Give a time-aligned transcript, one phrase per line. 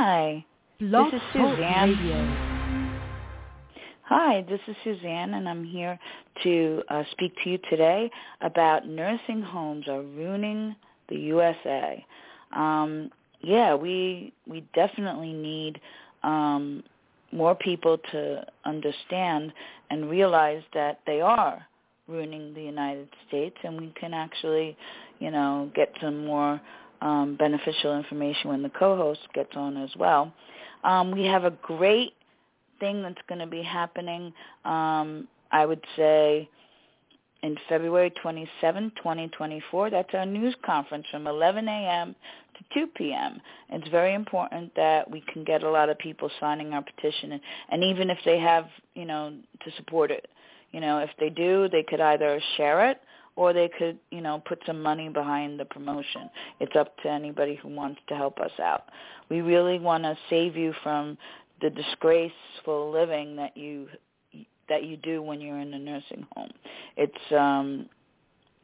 [0.00, 0.44] Hi.
[0.78, 1.90] Blog this is Suzanne.
[1.90, 2.18] Radio.
[4.04, 5.98] Hi, this is Suzanne, and I'm here
[6.44, 8.08] to uh, speak to you today
[8.40, 10.76] about nursing homes are ruining
[11.08, 12.06] the USA.
[12.54, 15.80] Um, yeah, we we definitely need
[16.22, 16.84] um,
[17.32, 19.52] more people to understand
[19.90, 21.66] and realize that they are
[22.06, 24.76] ruining the United States, and we can actually,
[25.18, 26.60] you know, get some more
[27.00, 30.32] um, beneficial information when the co-host gets on as well.
[30.84, 32.12] Um, we have a great
[32.80, 34.32] thing that's going to be happening,
[34.64, 36.48] um, I would say,
[37.42, 39.90] in February 27, 2024.
[39.90, 42.14] That's our news conference from 11 a.m.
[42.56, 43.40] to 2 p.m.
[43.70, 47.40] It's very important that we can get a lot of people signing our petition, and,
[47.70, 49.32] and even if they have, you know,
[49.64, 50.28] to support it.
[50.72, 53.00] You know, if they do, they could either share it
[53.38, 56.28] or they could, you know, put some money behind the promotion.
[56.58, 58.86] It's up to anybody who wants to help us out.
[59.30, 61.16] We really want to save you from
[61.62, 63.86] the disgraceful living that you
[64.68, 66.50] that you do when you're in a nursing home.
[66.96, 67.88] It's um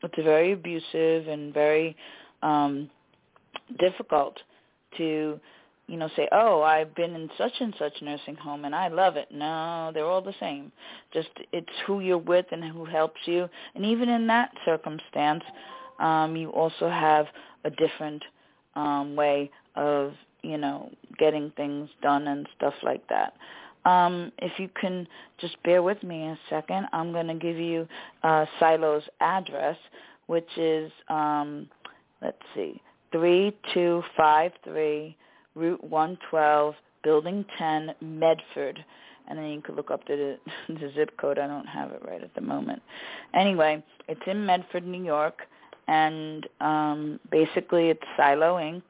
[0.03, 1.97] it's very abusive and very
[2.43, 2.91] um
[3.79, 4.37] difficult
[4.97, 5.39] to
[5.87, 9.17] you know say oh i've been in such and such nursing home and i love
[9.17, 9.29] it.
[9.31, 10.73] No they're all the same.
[11.13, 13.49] Just it's who you're with and who helps you.
[13.75, 15.43] And even in that circumstance
[16.01, 17.27] um you also have
[17.65, 18.23] a different
[18.75, 20.13] um way of
[20.43, 23.35] you know getting things done and stuff like that.
[23.85, 25.07] Um if you can
[25.39, 27.87] just bear with me a second i'm going to give you
[28.23, 29.77] uh silo's address
[30.27, 31.69] which is um
[32.23, 32.81] let's see
[33.13, 35.17] 3253
[35.55, 38.85] Route 112, Building 10, Medford.
[39.29, 40.39] And then you could look up the,
[40.69, 41.39] the zip code.
[41.39, 42.83] I don't have it right at the moment.
[43.35, 45.43] Anyway, it's in Medford, New York,
[45.89, 48.83] and um, basically it's Silo Inc.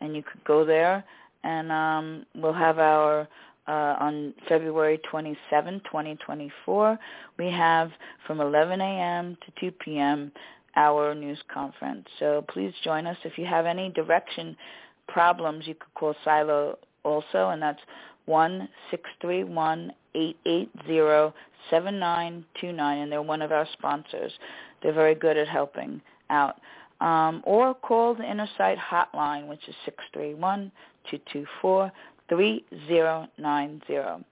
[0.00, 1.04] And you could go there,
[1.44, 3.28] and um, we'll have our
[3.68, 6.98] uh, on February 27, 2024.
[7.38, 7.90] We have
[8.26, 9.36] from 11 a.m.
[9.46, 10.32] to 2 p.m.
[10.76, 12.06] our news conference.
[12.18, 14.56] So please join us if you have any direction
[15.12, 17.80] problems, you could call Silo also, and that's
[18.26, 21.34] one six three one eight eight zero
[21.70, 24.32] seven nine two nine, and they're one of our sponsors.
[24.82, 26.00] They're very good at helping
[26.30, 26.60] out.
[27.00, 30.70] Um, or call the Inner Sight hotline, which is six three one
[31.10, 31.90] two two four
[32.28, 34.24] three zero nine zero.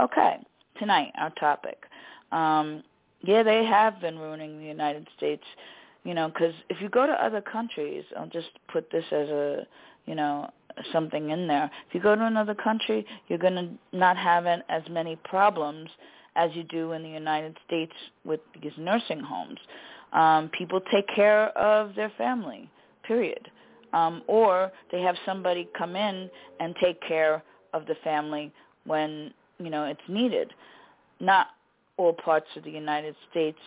[0.00, 0.36] Okay,
[0.78, 1.84] tonight our topic.
[2.32, 2.82] Um,
[3.22, 5.44] yeah, they have been ruining the United States.
[6.04, 9.66] You know, because if you go to other countries, I'll just put this as a
[10.08, 10.50] you know,
[10.92, 11.70] something in there.
[11.88, 15.90] If you go to another country, you're going to not have as many problems
[16.34, 17.92] as you do in the United States
[18.24, 19.58] with these nursing homes.
[20.12, 22.70] Um, people take care of their family,
[23.06, 23.50] period.
[23.92, 26.30] Um, or they have somebody come in
[26.60, 27.42] and take care
[27.74, 28.52] of the family
[28.84, 30.52] when, you know, it's needed.
[31.20, 31.48] Not
[31.96, 33.58] all parts of the United States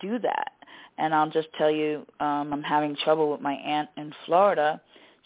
[0.00, 0.52] do that.
[0.98, 4.80] And I'll just tell you, um, I'm having trouble with my aunt in Florida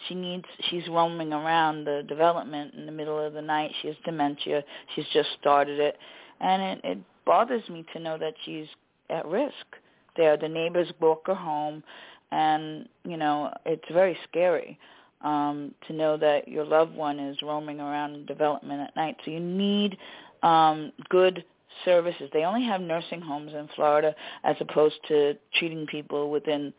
[0.08, 3.72] she needs she's roaming around the development in the middle of the night.
[3.80, 4.62] She has dementia.
[4.94, 5.96] She's just started it.
[6.40, 8.66] And it, it bothers me to know that she's
[9.10, 9.54] at risk.
[10.16, 11.82] There the neighbors walk her home.
[12.30, 14.78] And you know it's very scary
[15.22, 19.16] um to know that your loved one is roaming around in development at night.
[19.24, 19.96] So you need
[20.42, 21.44] um good
[21.84, 22.28] services.
[22.32, 24.14] They only have nursing homes in Florida
[24.44, 26.72] as opposed to treating people within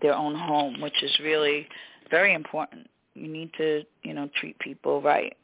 [0.00, 1.68] their own home which is really
[2.12, 2.88] very important.
[3.14, 5.36] You need to, you know, treat people right.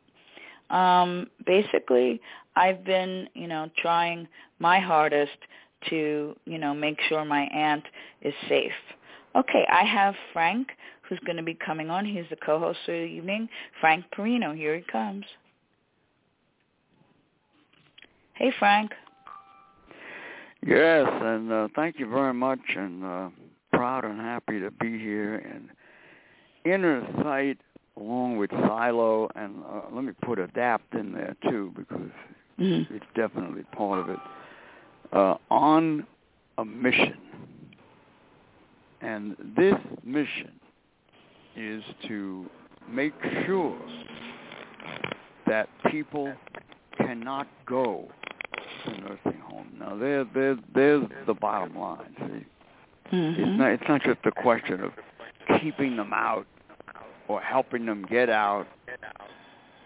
[0.70, 2.20] Um, basically,
[2.54, 4.28] I've been, you know, trying
[4.60, 5.38] my hardest
[5.88, 7.84] to, you know, make sure my aunt
[8.22, 8.72] is safe.
[9.34, 10.68] Okay, I have Frank,
[11.02, 12.04] who's going to be coming on.
[12.04, 13.48] He's the co-host for the evening.
[13.80, 15.24] Frank Perino, here he comes.
[18.34, 18.92] Hey, Frank.
[20.66, 23.28] Yes, and uh, thank you very much, and uh,
[23.72, 25.70] proud and happy to be here and
[26.72, 27.58] inner sight
[27.96, 32.10] along with silo and uh, let me put ADAPT in there too because
[32.58, 32.94] mm-hmm.
[32.94, 34.18] it's definitely part of it
[35.12, 36.06] uh, on
[36.58, 37.16] a mission
[39.00, 39.74] and this
[40.04, 40.52] mission
[41.56, 42.46] is to
[42.90, 43.12] make
[43.46, 43.78] sure
[45.46, 46.32] that people
[46.96, 48.08] cannot go
[48.84, 49.68] to nursing home.
[49.78, 52.14] Now there, there, there's the bottom line.
[52.18, 53.42] See, mm-hmm.
[53.42, 54.92] it's not, it's not just a question of
[55.60, 56.46] keeping them out
[57.28, 58.66] or helping them get out,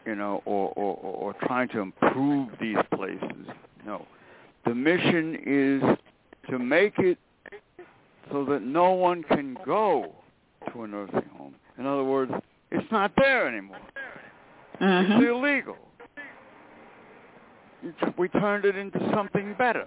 [0.06, 3.46] you know, or, or, or trying to improve these places.
[3.84, 4.06] No.
[4.64, 5.82] The mission is
[6.50, 7.18] to make it
[8.30, 10.14] so that no one can go
[10.72, 11.54] to a nursing home.
[11.78, 12.32] In other words,
[12.70, 13.78] it's not there anymore.
[14.80, 15.12] Mm-hmm.
[15.12, 15.76] It's illegal.
[17.82, 19.84] It's, we turned it into something better.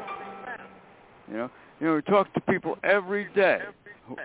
[1.29, 3.59] You know, you know, we talk to people every day.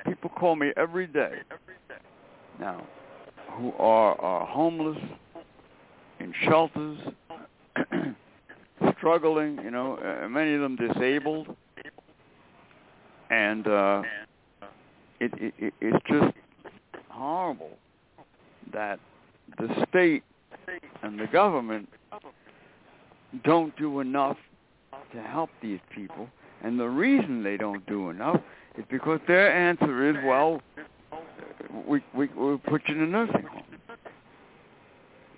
[0.07, 1.37] People call me every day.
[2.59, 2.83] Now,
[3.61, 4.99] who are are homeless
[6.19, 6.99] in shelters,
[8.99, 9.59] struggling.
[9.63, 11.55] You know, uh, many of them disabled,
[13.31, 14.03] and uh,
[15.21, 16.35] it, it it's just
[17.09, 17.77] horrible
[18.73, 18.99] that
[19.59, 20.23] the state
[21.03, 21.89] and the government
[23.45, 24.37] don't do enough
[25.13, 26.29] to help these people.
[26.63, 28.41] And the reason they don't do enough
[28.77, 30.61] is because their answer is, well,
[31.87, 33.63] we we we put you in a nursing home.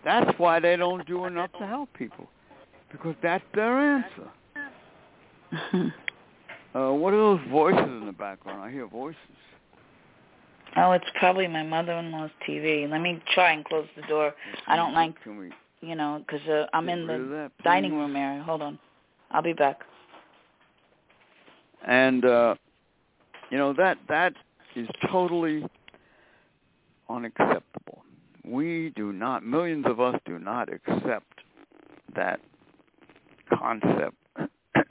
[0.05, 2.29] That's why they don't do enough to help people,
[2.90, 4.31] because that's their answer.
[6.75, 8.62] uh, what are those voices in the background?
[8.62, 9.19] I hear voices.
[10.76, 12.90] Oh, it's probably my mother-in-law's TV.
[12.90, 14.35] Let me try and close the door.
[14.67, 15.52] I don't like, Can we
[15.82, 18.43] you know, because uh, I'm in the dining room area.
[18.44, 18.78] Hold on.
[19.32, 19.81] I'll be back.
[21.87, 22.55] And uh,
[23.50, 24.35] you know that that
[24.76, 25.67] is totally
[27.08, 28.04] unacceptable.
[28.44, 29.44] We do not.
[29.44, 31.40] Millions of us do not accept
[32.14, 32.40] that
[33.52, 34.16] concept.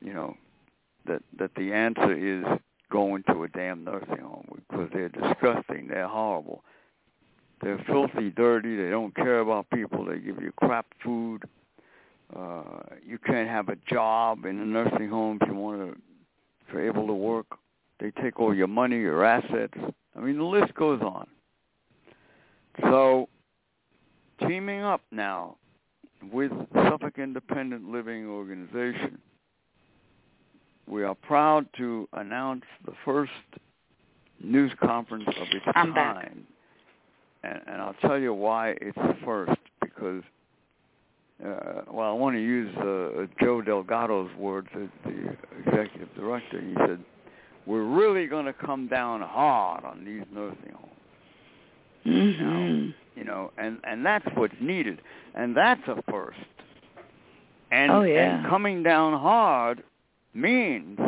[0.00, 0.36] you know
[1.06, 2.44] that that the answer is
[2.90, 5.88] going to a damn nursing home because they're disgusting.
[5.88, 6.62] They're horrible.
[7.62, 8.76] They're filthy, dirty.
[8.76, 10.04] They don't care about people.
[10.04, 11.44] They give you crap food.
[12.34, 12.62] Uh,
[13.06, 15.88] you can't have a job in a nursing home if you want to,
[16.66, 17.46] if you're able to work.
[18.00, 19.78] They take all your money, your assets.
[20.16, 21.26] I mean, the list goes on.
[22.80, 23.28] So,
[24.46, 25.56] teaming up now
[26.32, 29.18] with Suffolk Independent Living Organization,
[30.86, 33.32] we are proud to announce the first
[34.42, 36.30] news conference of its I'm back.
[37.42, 40.22] And, and I'll tell you why it's the first, because
[41.44, 45.36] uh, well, I want to use uh, Joe Delgado's words as the
[45.66, 46.60] executive director.
[46.60, 47.04] He said,
[47.66, 50.90] "We're really going to come down hard on these nursing homes."
[52.06, 52.90] Mm-hmm.
[53.18, 55.00] You know, and and that's what's needed,
[55.34, 56.38] and that's a first.
[57.70, 58.38] And, Oh, yeah.
[58.38, 59.82] and coming down hard
[60.34, 60.98] means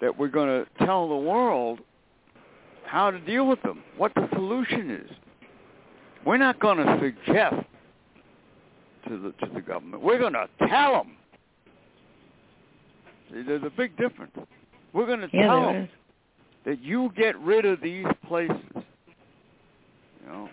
[0.00, 1.80] that we're going to tell the world
[2.86, 5.10] how to deal with them, what the solution is.
[6.24, 7.56] We're not going to suggest
[9.08, 10.02] to the to the government.
[10.02, 11.16] We're going to tell them.
[13.30, 14.32] See, there's a big difference.
[14.94, 15.88] We're going to Yeah, tell them
[16.64, 20.48] that you get rid of these places, you know,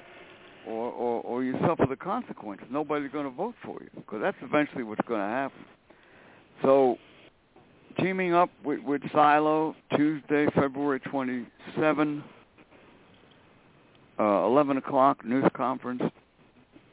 [0.67, 2.67] or or, or you suffer the consequences.
[2.71, 5.63] Nobody's going to vote for you because that's eventually what's going to happen.
[6.63, 6.97] So,
[7.99, 12.23] teaming up with, with Silo Tuesday, February 27,
[14.19, 16.03] uh, 11 o'clock news conference,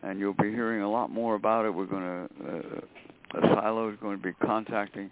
[0.03, 1.71] and you'll be hearing a lot more about it.
[1.71, 2.83] We're going to
[3.37, 5.11] uh, Silo is going to be contacting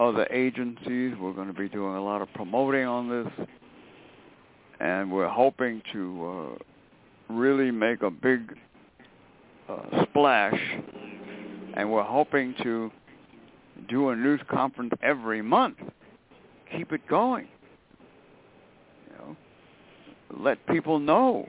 [0.00, 1.14] other agencies.
[1.20, 3.46] We're going to be doing a lot of promoting on this,
[4.80, 6.56] and we're hoping to
[7.30, 8.56] uh, really make a big
[9.68, 10.58] uh, splash.
[11.74, 12.90] And we're hoping to
[13.88, 15.76] do a news conference every month.
[16.76, 17.46] Keep it going.
[19.06, 19.36] You know,
[20.36, 21.48] let people know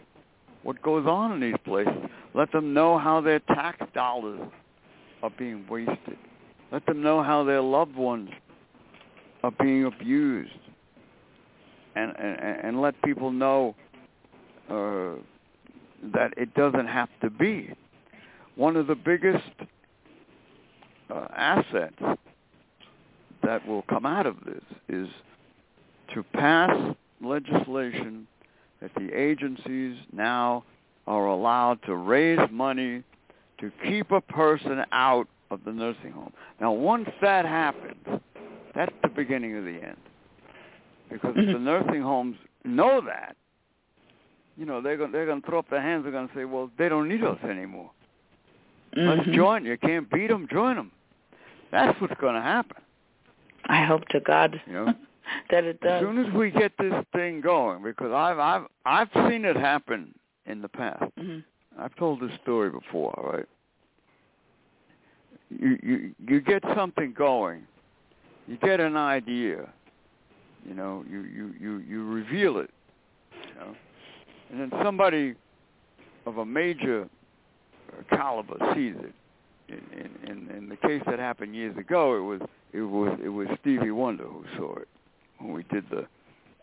[0.63, 1.93] what goes on in these places.
[2.35, 4.41] Let them know how their tax dollars
[5.23, 6.17] are being wasted.
[6.71, 8.29] Let them know how their loved ones
[9.43, 10.51] are being abused,
[11.95, 13.75] and and, and let people know
[14.69, 15.13] uh,
[16.13, 17.73] that it doesn't have to be.
[18.55, 19.43] One of the biggest
[21.09, 21.95] uh, assets
[23.43, 25.07] that will come out of this is
[26.13, 26.69] to pass
[27.21, 28.27] legislation
[28.81, 30.63] that the agencies now
[31.07, 33.03] are allowed to raise money
[33.59, 36.31] to keep a person out of the nursing home.
[36.59, 38.21] Now, once that happens,
[38.75, 39.97] that's the beginning of the end.
[41.09, 43.35] Because if the nursing homes know that,
[44.57, 46.03] you know, they're going they're going to throw up their hands.
[46.03, 47.91] They're going to say, "Well, they don't need us anymore.
[48.95, 49.33] Let's Mhm.
[49.33, 49.65] join.
[49.65, 50.47] You can't beat them.
[50.49, 50.91] Join them."
[51.71, 52.77] That's what's going to happen.
[53.65, 54.93] I hope to God You know,
[55.49, 59.45] that it as soon as we get this thing going, because I've I've I've seen
[59.45, 60.13] it happen
[60.45, 61.03] in the past.
[61.17, 61.43] Mhm.
[61.77, 63.45] I've told this story before, right?
[65.49, 67.65] You you you get something going,
[68.47, 69.69] you get an idea,
[70.67, 72.69] you know, you you you you reveal it,
[73.47, 73.75] you know,
[74.51, 75.35] and then somebody
[76.25, 77.07] of a major
[78.09, 79.13] caliber sees it.
[79.69, 82.41] In in in the case that happened years ago, it was
[82.73, 84.87] it was it was Stevie Wonder who saw it
[85.39, 86.05] when we did the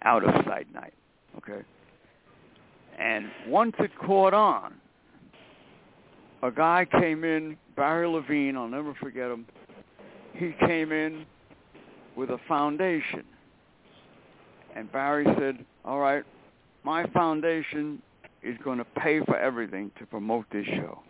[0.03, 0.95] out of sight night.
[1.39, 1.63] Okay.
[2.99, 4.75] And once it caught on,
[6.43, 9.47] a guy came in, Barry Levine, I'll never forget him.
[10.35, 11.25] He came in
[12.19, 13.23] with a foundation.
[14.75, 16.25] And Barry said, all right,
[16.85, 18.03] my foundation
[18.43, 21.01] is going to pay for everything to promote this show.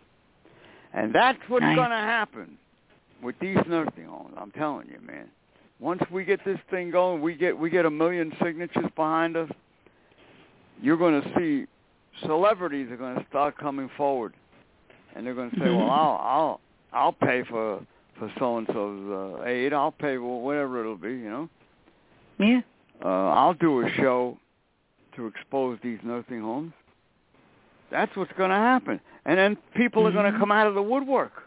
[0.92, 1.76] And that's what's Nice.
[1.76, 2.58] going to happen
[3.22, 4.34] with these nursing homes.
[4.38, 5.28] I'm telling you, man.
[5.80, 9.48] Once we get this thing going, we get we get a million signatures behind us.
[10.82, 11.66] You're going to see
[12.26, 14.34] celebrities are going to start coming forward,
[15.14, 15.76] and they're going to say, Mhm.
[15.78, 16.60] "Well, I'll I'll
[16.92, 17.80] I'll pay for
[18.18, 19.72] for so and so's uh, aid.
[19.72, 21.10] I'll pay whatever it'll be.
[21.10, 21.48] You know,
[22.38, 22.60] Yeah.
[23.04, 24.38] uh, I'll do a show
[25.16, 26.72] to expose these nursing homes.
[27.90, 30.82] That's what's going to happen, and then people are going to come out of the
[30.82, 31.32] woodwork.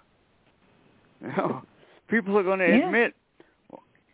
[1.21, 1.61] You know,
[2.07, 2.87] people are going to Yeah.
[2.87, 3.13] admit,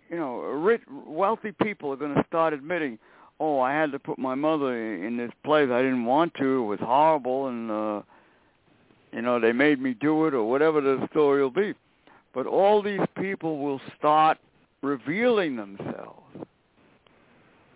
[0.09, 2.99] you know, rich, wealthy people are going to start admitting,
[3.39, 5.69] oh, I had to put my mother in this place.
[5.71, 6.63] I didn't want to.
[6.63, 8.01] It was horrible, and uh,
[9.13, 11.73] you know, they made me do it, or whatever the story will be.
[12.37, 14.37] But all these people will start
[14.83, 16.21] revealing themselves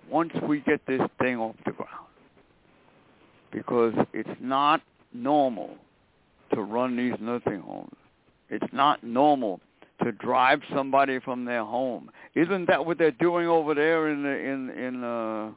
[0.07, 2.05] once we get this thing off the ground.
[3.51, 4.83] Because it's not
[5.15, 5.71] normal
[6.53, 7.95] to run these nursing homes.
[8.51, 9.61] It's not normal
[10.03, 12.11] to drive somebody from their home.
[12.35, 15.49] Isn't that what they're doing over there in the in in uh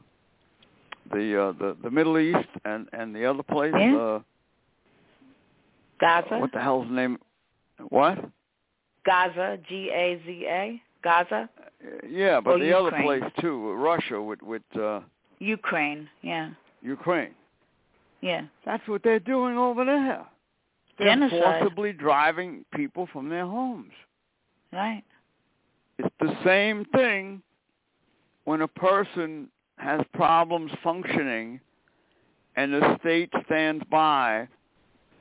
[1.13, 3.95] the uh the the Middle East and and the other place Yeah.
[3.97, 4.19] uh
[5.99, 6.39] Gaza.
[6.39, 7.19] what the hell's the name
[7.89, 8.17] what?
[9.05, 9.57] Gaza.
[9.67, 10.81] G A Z A.
[11.03, 11.49] Gaza.
[12.09, 15.01] Yeah, but Or the other place too, Russia with with uh
[15.39, 16.09] Ukraine.
[16.21, 16.51] Yeah.
[16.81, 17.31] Ukraine.
[18.21, 18.43] Yeah.
[18.65, 20.25] That's what they're doing over there.
[20.97, 21.41] They're Genocide.
[21.59, 23.91] forcibly driving people from their homes.
[24.71, 25.03] Right.
[25.99, 27.41] It's the same thing
[28.45, 31.59] when a person has problems functioning
[32.55, 34.47] and the state stands by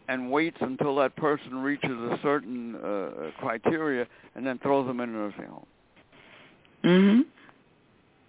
[0.09, 5.09] and waits until that person reaches a certain uh, criteria and then throws them in
[5.11, 5.67] a nursing home.
[6.85, 7.25] Mhm.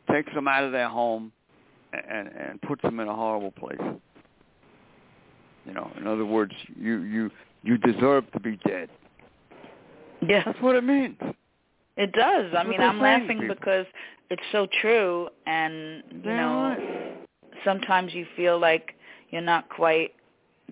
[0.10, 1.32] Takes them out of their home
[1.94, 3.80] and, and puts them in a horrible place.
[5.66, 7.32] You know, in other words, you, you,
[7.64, 8.90] you deserve to be dead.
[10.22, 10.44] Yeah.
[10.46, 11.18] That's what it means.
[11.98, 12.54] It does.
[12.58, 13.56] I mean, I'm laughing people.
[13.56, 13.86] because
[14.30, 17.16] it's so true, and you Damn know,
[17.64, 18.96] sometimes you feel like
[19.30, 20.14] you're not quite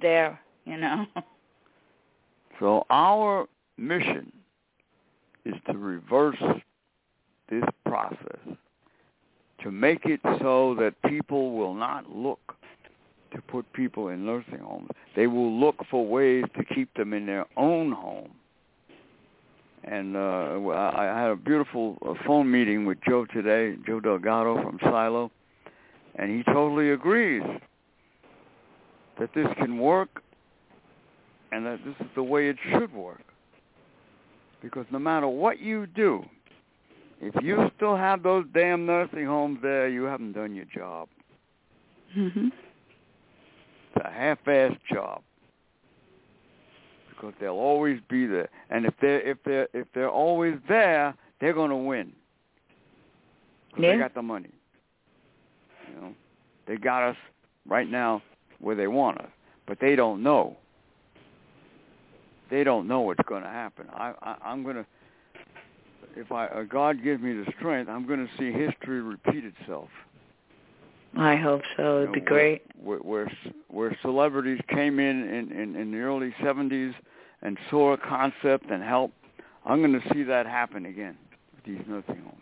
[0.01, 0.39] there.
[0.65, 1.05] You know.
[2.59, 4.31] So our mission
[5.43, 6.41] is to reverse
[7.49, 8.39] this process,
[9.63, 12.55] to make it so that people will not look
[13.33, 14.89] to put people in nursing homes.
[15.15, 18.31] They will look for ways to keep them in their own home.
[19.83, 20.19] And uh,
[20.69, 25.29] I had a beautiful uh, phone meeting with Joe today, Joe Delgado from Silo,
[26.15, 27.43] and he totally agrees
[29.19, 30.22] that this can work
[31.53, 33.21] and that this is the way it should work.
[34.61, 36.23] Because no matter what you do,
[37.21, 41.09] if you still have those damn nursing homes there, you haven't done your job.
[42.15, 42.51] Mhm.
[43.95, 45.21] It's a half-assed job.
[47.09, 51.53] Because they'll always be there, and if they're if they're if they're always there, they're
[51.53, 52.11] going to win.
[53.71, 53.91] 'Cause Yeah.
[53.93, 54.51] They got the money.
[55.89, 56.15] You know,
[56.65, 57.17] they got us
[57.65, 58.21] right now
[58.59, 59.31] where they want us,
[59.65, 60.57] but they don't know.
[62.53, 63.87] They don't know what's going to happen.
[63.91, 64.85] I, I I'm going to
[66.15, 69.89] if I uh, God gives me the strength, I'm going to see history repeat itself.
[71.17, 72.03] I hope so.
[72.03, 72.61] It'd You be know, great.
[72.79, 73.31] Where, where
[73.69, 76.93] where celebrities came in in, in in the early 70s
[77.41, 79.15] and saw a concept and helped.
[79.65, 81.17] I'm going to see that happen again
[81.55, 82.37] with these nursing homes.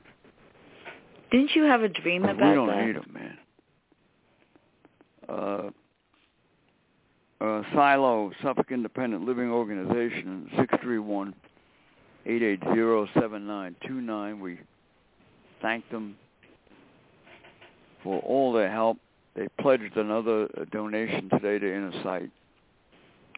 [1.32, 2.50] Didn't you have a dream about that?
[2.50, 2.86] we don't that?
[2.86, 3.38] need them, man.
[5.30, 5.70] Uh,
[7.42, 11.34] uh, Silo, Suffolk Independent Living Organization, six three one
[12.26, 14.40] eight eight zero seven nine two nine.
[14.40, 14.60] We
[15.62, 16.16] thank them
[18.04, 18.98] for all their help.
[19.36, 22.30] They pledged another donation today to Innersight.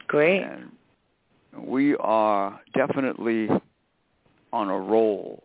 [0.07, 0.43] Great.
[0.43, 0.71] And
[1.65, 3.47] we are definitely
[4.51, 5.43] on a roll.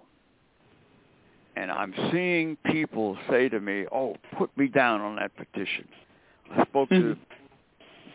[1.57, 5.87] And I'm seeing people say to me, oh, put me down on that petition.
[6.51, 7.19] I spoke to Mhm.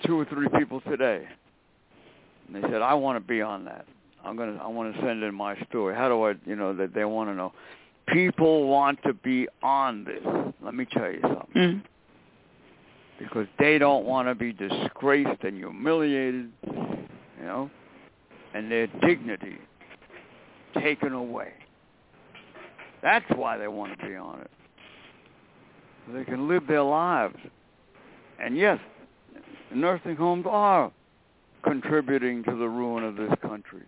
[0.05, 1.27] Two or three people today.
[2.47, 3.85] And they said, I want to be on that.
[4.23, 5.95] I'm to, I want to send in my story.
[5.95, 7.53] How do I, you know, that they want to know.
[8.07, 10.23] People want to be on this.
[10.61, 11.81] Let me tell you something Mm.
[13.19, 17.69] because they don't want to be disgraced and humiliated, you know,
[18.53, 19.57] and their dignity
[20.81, 21.53] taken away.
[23.01, 24.51] That's why they want to be on it.
[26.07, 27.37] So they can live their lives.
[28.39, 28.79] And yes,
[29.73, 30.91] nursing homes are
[31.63, 33.81] contributing to the ruin of this country.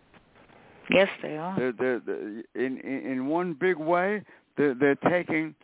[0.89, 1.57] Yes, they are.
[1.57, 4.21] They're, they're, they're, in, in in one big way,
[4.57, 5.55] they're, they're taking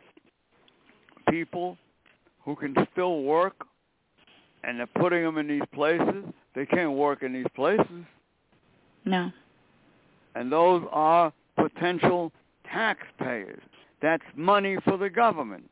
[1.30, 1.76] people
[2.44, 3.54] who can still work,
[4.64, 6.24] and they're putting them in these places.
[6.54, 8.04] They can't work in these places,
[9.04, 9.30] No.
[10.34, 12.32] and those are potential
[12.70, 13.62] taxpayers.
[14.02, 15.70] That's money for the government,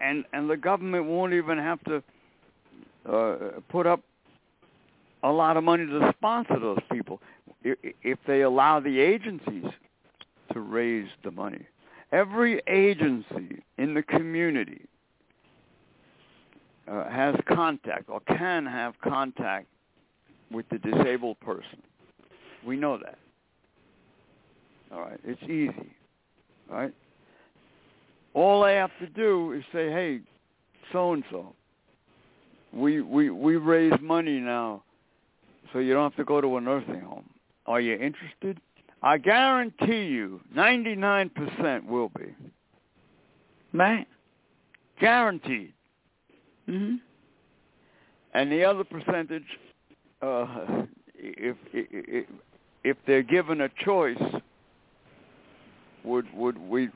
[0.00, 2.02] and and the government won't even have to
[3.10, 3.36] uh,
[3.68, 4.00] put up
[5.22, 7.20] a lot of money to sponsor those people
[7.62, 9.64] if they allow the agencies
[10.52, 11.66] to raise the money.
[12.12, 14.82] Every agency in the community
[16.86, 19.66] uh, has contact or can have contact
[20.50, 21.82] with the disabled person.
[22.64, 23.18] We know that.
[24.92, 25.90] All right, it's easy.
[26.70, 26.94] All right.
[28.34, 30.20] All they have to do is say, "Hey,
[30.92, 31.54] so and so,
[32.72, 34.82] we we we raise money now,
[35.72, 37.28] so you don't have to go to a nursing home.
[37.66, 38.60] Are you interested?"
[39.02, 42.34] I guarantee you, 99% will be
[43.74, 44.06] Right.
[44.98, 45.74] guaranteed.
[46.66, 47.00] Mhm.
[48.32, 49.58] and the other percentage,
[50.22, 52.26] uh, if, if
[52.82, 54.22] if they're given a choice,
[56.02, 56.88] would would we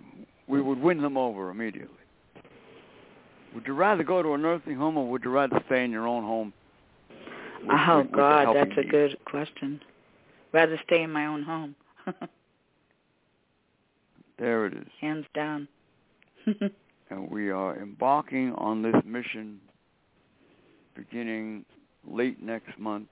[0.49, 1.95] we would win them over immediately.
[3.55, 6.07] Would you rather go to a nursing home, or would you rather stay in your
[6.07, 6.53] own home?
[7.63, 8.91] with- Oh with- God, that's a need?
[8.91, 9.81] good question.
[10.53, 11.75] Rather stay in my own home.
[14.39, 15.67] There it is, Hands down.
[16.47, 19.59] and we are embarking on this mission
[20.95, 21.65] beginning
[22.07, 23.09] late next month.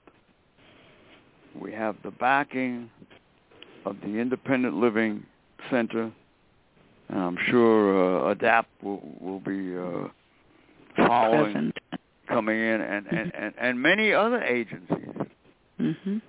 [1.59, 2.89] We have the backing
[3.85, 5.25] of the Independent Living
[5.69, 6.11] Center,
[7.09, 10.09] and I'm sure uh, ADAPT will, will be uh,
[11.07, 11.77] following, Present.
[12.27, 15.09] coming in, and, and, and, and many other agencies
[15.79, 16.21] Mhm.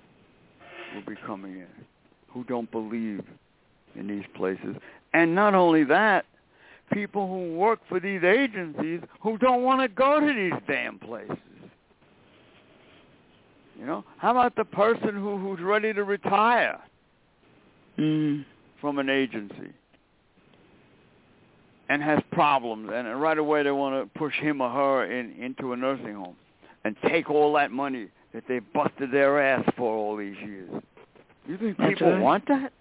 [0.95, 1.67] will be coming in
[2.29, 3.23] who don't believe
[3.95, 4.75] in these places.
[5.13, 6.25] And not only that,
[6.93, 11.35] people who work for these agencies who don't want to go to these damn places.
[13.79, 16.79] You know, how about the person who who's ready to retire
[17.97, 18.45] Mm.
[18.79, 19.73] from an agency
[21.89, 25.73] and has problems, and right away they want to push him or her in into
[25.73, 26.35] a nursing home
[26.85, 30.69] and take all that money that they busted their ass for all these years.
[31.47, 32.21] You think That's people right.
[32.21, 32.71] want that?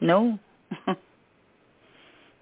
[0.00, 0.38] No.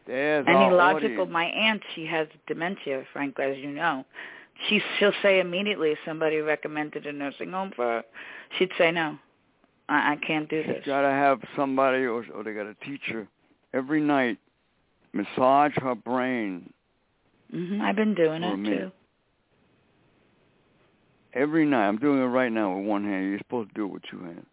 [0.06, 1.10] There's Any logical?
[1.22, 1.32] audience.
[1.32, 4.04] My aunt, she has dementia, Frank, as you know.
[4.68, 8.02] She she'll say immediately if somebody recommended a nursing home for her,
[8.58, 9.18] she'd say no.
[9.88, 10.86] I, I can't do She's this.
[10.86, 13.26] got to have somebody, or, or they got to teach her
[13.72, 14.38] every night,
[15.12, 16.72] massage her brain
[17.52, 17.80] Mhm.
[17.80, 18.68] I've been doing it me.
[18.70, 18.92] too.
[21.32, 21.88] every night.
[21.88, 23.28] I'm doing it right now with one hand.
[23.28, 24.46] You're supposed to do it with two hands.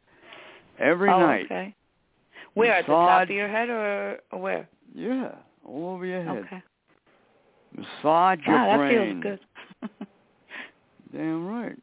[0.80, 1.46] Every oh, night.
[1.46, 1.76] okay.
[2.54, 4.68] Where at the top of your head or, where?
[4.94, 6.38] Yeah, all over your head.
[6.38, 6.64] Okay.
[7.76, 9.40] Massage your Ah, that feels good.
[11.14, 11.78] Damn right.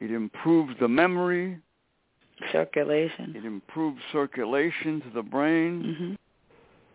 [0.00, 1.58] It improves the memory.
[2.52, 3.34] Circulation.
[3.34, 6.16] It improves circulation to the brain.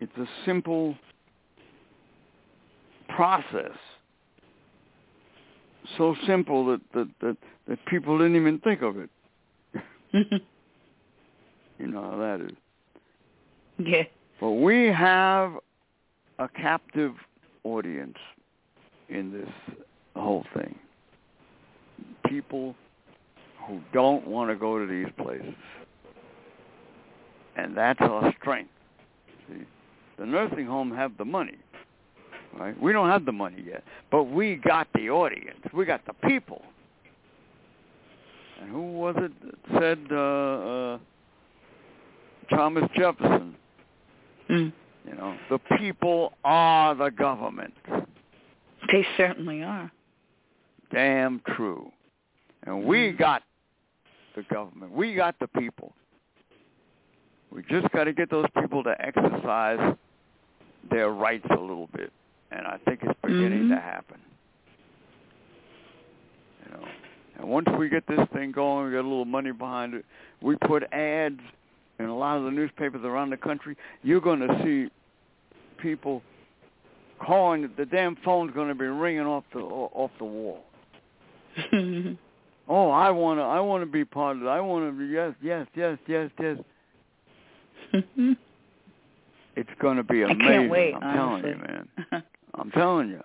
[0.00, 0.96] It's a simple
[3.08, 3.76] process.
[5.96, 7.36] So simple that, that, that,
[7.68, 9.10] that people didn't even think of it.
[11.78, 12.56] You know how that is.
[13.78, 14.04] yeah.
[14.40, 15.54] But we have
[16.38, 17.12] a captive
[17.64, 18.16] audience
[19.08, 19.76] in this
[20.16, 20.74] whole thing.
[22.26, 22.74] People
[23.66, 25.54] who don't want to go to these places.
[27.56, 28.70] And that's our strength.
[30.18, 31.58] The nursing home have the money,
[32.58, 32.80] right?
[32.80, 35.58] We don't have the money yet, but we got the audience.
[35.72, 36.62] We got the people.
[38.60, 40.98] And who was it that said uh, uh,
[42.56, 43.56] Thomas Jefferson?
[44.48, 44.72] Mm.
[45.06, 47.74] You know, the people are the government.
[48.92, 49.90] They certainly are.
[50.92, 51.90] Damn true.
[52.64, 53.42] And we got
[54.36, 54.92] the government.
[54.92, 55.92] We got the people.
[57.50, 59.96] We just got to get those people to exercise
[60.90, 62.12] their rights a little bit.
[62.50, 63.74] And I think it's beginning Mhm.
[63.74, 64.20] to happen.
[66.64, 66.88] You know,
[67.38, 70.04] and once we get this thing going, we get a little money behind it.
[70.40, 71.40] We put ads
[71.98, 73.76] in a lot of the newspapers around the country.
[74.02, 74.90] You're going to see
[75.78, 76.22] people
[77.18, 77.70] calling.
[77.76, 80.64] The damn phone's going to be ringing off the off the wall.
[82.66, 83.42] Oh, I want to.
[83.42, 84.46] I want to be part of it.
[84.46, 85.04] I want to be.
[85.12, 86.30] Yes, yes, yes, yes,
[87.92, 88.36] yes.
[89.56, 90.42] It's going to be amazing.
[90.42, 92.22] I can't wait, I'm telling you, man.
[92.54, 93.22] I'm telling you.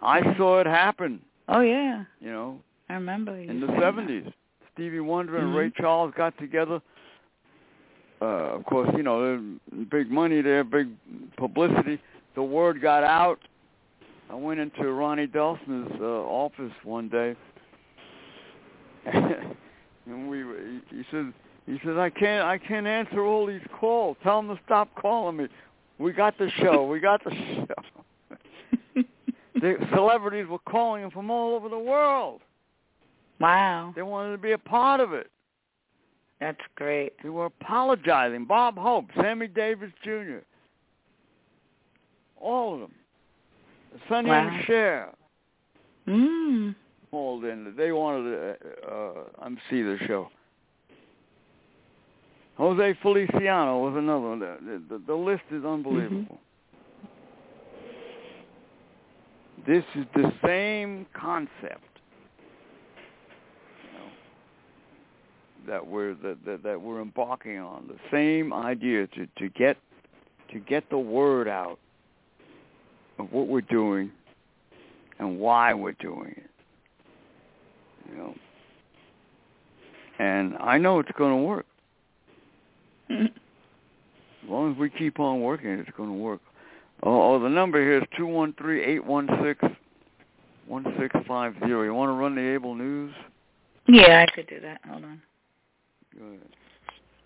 [0.00, 2.04] I saw it happen Oh yeah.
[2.20, 2.60] You know.
[2.88, 3.36] I remember.
[3.36, 4.24] In the seventies,
[4.72, 5.56] Stevie Wonder and mm-hmm.
[5.56, 6.80] Ray Charles got together.
[8.20, 9.56] Uh, of course, you know,
[9.90, 10.88] big money there, big
[11.36, 12.00] publicity.
[12.34, 13.38] The word got out.
[14.30, 17.34] I went into Ronnie Delsener's uh, office one day,
[19.06, 20.44] and we.
[20.90, 21.32] He said,
[21.68, 24.16] he says, I can't, I can't answer all these calls.
[24.22, 25.48] Tell them to stop calling me.
[25.98, 26.86] We got the show.
[26.86, 29.02] We got the show.
[29.54, 32.40] the celebrities were calling him from all over the world.
[33.38, 33.92] Wow.
[33.94, 35.30] They wanted to be a part of it.
[36.40, 37.12] That's great.
[37.22, 38.46] They were apologizing.
[38.46, 40.38] Bob Hope, Sammy Davis Jr.,
[42.40, 42.94] all of them.
[44.08, 44.48] Sonny wow.
[44.48, 45.08] and Cher.
[46.06, 46.74] Mm.
[47.10, 47.74] Called in.
[47.76, 48.56] They wanted to
[48.90, 50.30] uh, um, see the show.
[52.58, 54.40] Jose Feliciano was another one.
[54.40, 56.18] The, the, the list is unbelievable.
[56.24, 56.34] Mm-hmm.
[59.70, 61.84] This is the same concept
[63.84, 64.08] you know,
[65.68, 67.86] that we're that, that, that we're embarking on.
[67.86, 69.76] The same idea to, to get
[70.52, 71.78] to get the word out
[73.20, 74.10] of what we're doing
[75.20, 76.50] and why we're doing it.
[78.10, 78.34] You know.
[80.18, 81.66] And I know it's going to work.
[83.10, 86.40] As long as we keep on working, it's going to work.
[87.02, 89.62] Oh, oh the number here is two one three eight one six
[90.66, 91.82] one six five zero.
[91.84, 93.12] You want to run the Able News?
[93.86, 94.80] Yeah, I could do that.
[94.88, 95.22] Hold on.
[96.18, 96.40] Go ahead.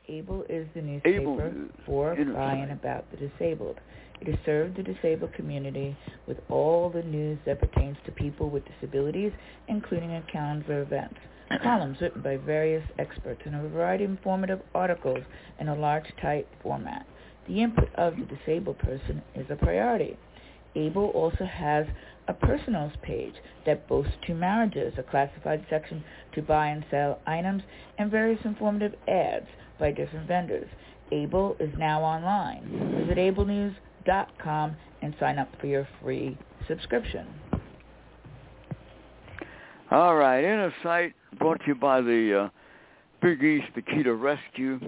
[0.08, 2.34] Able is the newspaper Able for, Insight.
[2.34, 3.78] by, and about the disabled.
[4.20, 8.62] It has served the disabled community with all the news that pertains to people with
[8.66, 9.32] disabilities,
[9.68, 11.18] including accounts of events
[11.62, 15.22] columns written by various experts and a variety of informative articles
[15.60, 17.06] in a large type format.
[17.48, 20.16] The input of the disabled person is a priority.
[20.74, 21.86] Able also has
[22.28, 23.34] a personals page
[23.66, 27.62] that boasts two marriages, a classified section to buy and sell items,
[27.98, 29.46] and various informative ads
[29.78, 30.68] by different vendors.
[31.10, 32.96] Able is now online.
[33.00, 37.26] Visit ablenews.com and sign up for your free subscription.
[39.90, 42.48] All right, Inner Sight brought to you by the uh,
[43.20, 44.78] Big East Akita Rescue,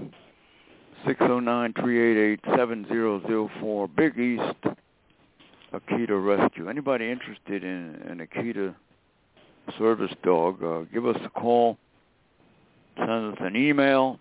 [1.07, 3.97] 609-388-7004.
[3.97, 4.67] Big East
[5.73, 6.69] Akita Rescue.
[6.69, 8.75] Anybody interested in an Akita
[9.79, 11.79] service dog, uh, give us a call.
[12.97, 14.19] Send us an email.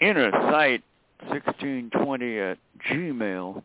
[0.00, 0.82] Inner Sight
[1.28, 2.58] 1620 at
[2.90, 3.62] gmail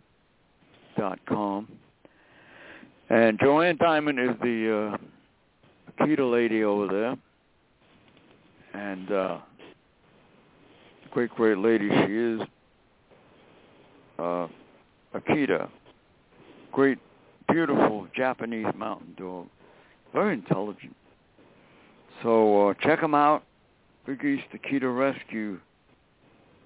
[0.97, 1.67] dot com.
[3.09, 4.97] And Joanne Diamond is the uh,
[6.05, 7.15] Akita lady over there.
[8.77, 9.37] And uh
[11.11, 12.41] great, great lady she is.
[14.19, 14.47] Uh
[15.15, 15.67] Akita.
[16.71, 16.99] Great,
[17.51, 19.47] beautiful Japanese mountain dog.
[20.13, 20.95] Very intelligent.
[22.21, 23.43] So uh check them out.
[24.05, 25.59] Big East Akita Rescue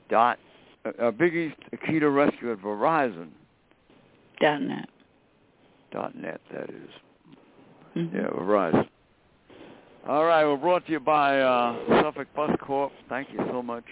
[0.10, 0.38] dot
[0.86, 3.30] uh, uh, Big East Akita Rescue at Verizon
[4.41, 4.89] Dot net.
[5.91, 6.89] dot net that is.
[7.95, 8.15] Mm-hmm.
[8.15, 8.88] Yeah, Verizon.
[10.07, 12.91] All right, we're brought to you by uh, Suffolk Bus Corp.
[13.07, 13.83] Thank you so much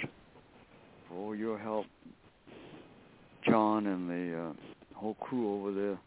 [1.08, 1.86] for all your help,
[3.48, 4.54] John and the uh,
[4.96, 6.00] whole crew over there.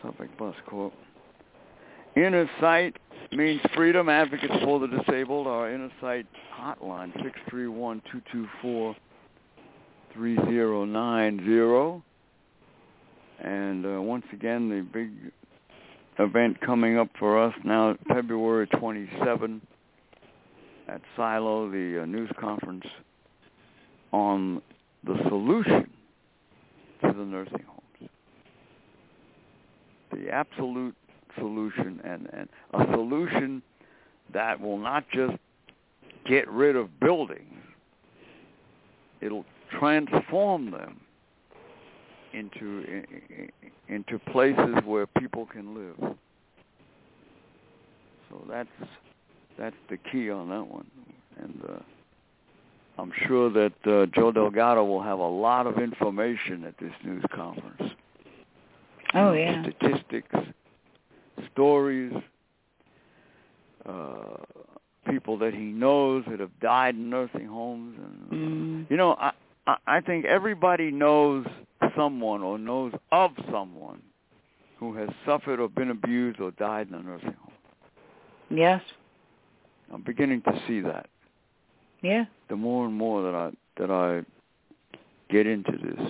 [0.00, 0.92] Suffolk Bus Corp.
[2.14, 2.96] Inner Sight
[3.32, 4.08] means freedom.
[4.08, 5.48] Advocates for the disabled.
[5.48, 8.94] Our Inner Sight hotline six three one two two four
[10.14, 12.00] three zero nine zero.
[13.42, 15.10] And uh, once again, the big
[16.20, 19.60] event coming up for us now, February 27
[20.88, 22.84] at Silo, the uh, news conference
[24.12, 24.60] on
[25.04, 25.88] the solution
[27.02, 28.10] to the nursing homes.
[30.12, 30.94] The absolute
[31.38, 33.62] solution and, and a solution
[34.32, 35.38] that will not just
[36.28, 37.54] get rid of buildings,
[39.20, 39.46] it'll
[39.78, 41.00] transform them
[42.32, 43.06] into
[43.88, 46.16] into places where people can live.
[48.28, 48.68] So that's
[49.58, 50.86] that's the key on that one,
[51.42, 51.72] and uh,
[53.00, 57.24] I'm sure that uh, Joe Delgado will have a lot of information at this news
[57.34, 57.92] conference.
[59.14, 59.62] Oh yeah.
[59.62, 60.34] Statistics,
[61.52, 62.12] stories,
[63.84, 64.36] uh,
[65.10, 68.90] people that he knows that have died in nursing homes, and Mm.
[68.90, 69.32] you know, I
[69.66, 71.44] I I think everybody knows
[72.00, 74.00] someone or knows of someone
[74.78, 77.52] who has suffered or been abused or died in a nursing home.
[78.48, 78.82] Yes.
[79.92, 81.06] I'm beginning to see that.
[82.02, 82.24] Yeah.
[82.48, 84.22] The more and more that I that I
[85.32, 86.06] get into this,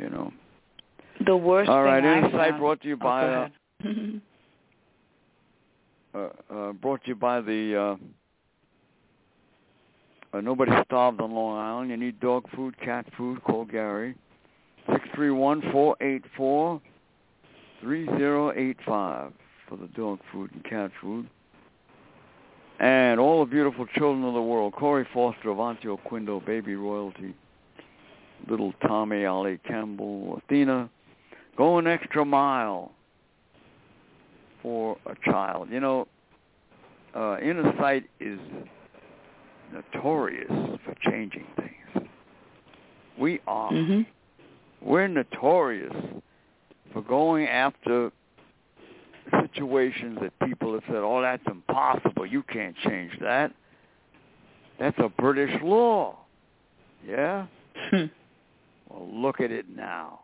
[0.00, 0.32] you know.
[1.26, 3.48] The worst All right, thing I Insight found- brought to you Oh, by go
[3.84, 3.88] uh,
[6.18, 7.98] uh, uh, brought to you by the
[10.32, 11.90] uh, Nobody Starved on Long Island.
[11.90, 14.14] You need dog food, cat food, call Gary.
[14.90, 16.80] Six three one four eight four
[17.80, 19.32] three zero eight five
[19.68, 21.28] for the dog food and cat food.
[22.80, 27.34] And all the beautiful children of the world, Corey Foster, Avantio Quindo, Baby Royalty,
[28.48, 30.88] little Tommy, Ali Campbell, Athena,
[31.56, 32.92] go an extra mile
[34.62, 35.68] for a child.
[35.70, 36.08] You know,
[37.14, 38.38] uh, Inner Sight is
[39.72, 40.50] notorious
[40.84, 42.08] for changing things.
[43.18, 43.72] We are.
[43.72, 44.02] Mm-hmm.
[44.88, 45.94] We're notorious
[46.92, 48.10] for going after
[49.42, 52.26] situations that people have said, oh, that's impossible.
[52.26, 53.52] You can't change that.
[54.78, 56.16] That's a British law.
[57.06, 57.46] Yeah?
[57.90, 58.04] Hmm.
[58.88, 60.20] well, look at it now.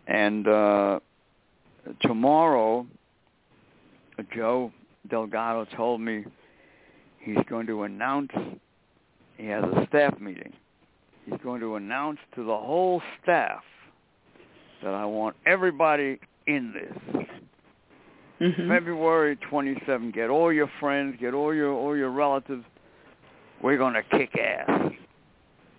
[0.07, 0.99] And uh,
[2.01, 2.87] tomorrow,
[4.35, 4.71] Joe
[5.09, 6.25] Delgado told me
[7.19, 8.31] he's going to announce,
[9.37, 10.53] he has a staff meeting.
[11.25, 13.63] He's going to announce to the whole staff
[14.83, 17.25] that I want everybody in this.
[18.39, 18.67] Mhm.
[18.67, 20.11] February 27.
[20.11, 22.65] Get all your friends, get all your all your relatives.
[23.61, 24.91] We're gonna kick ass.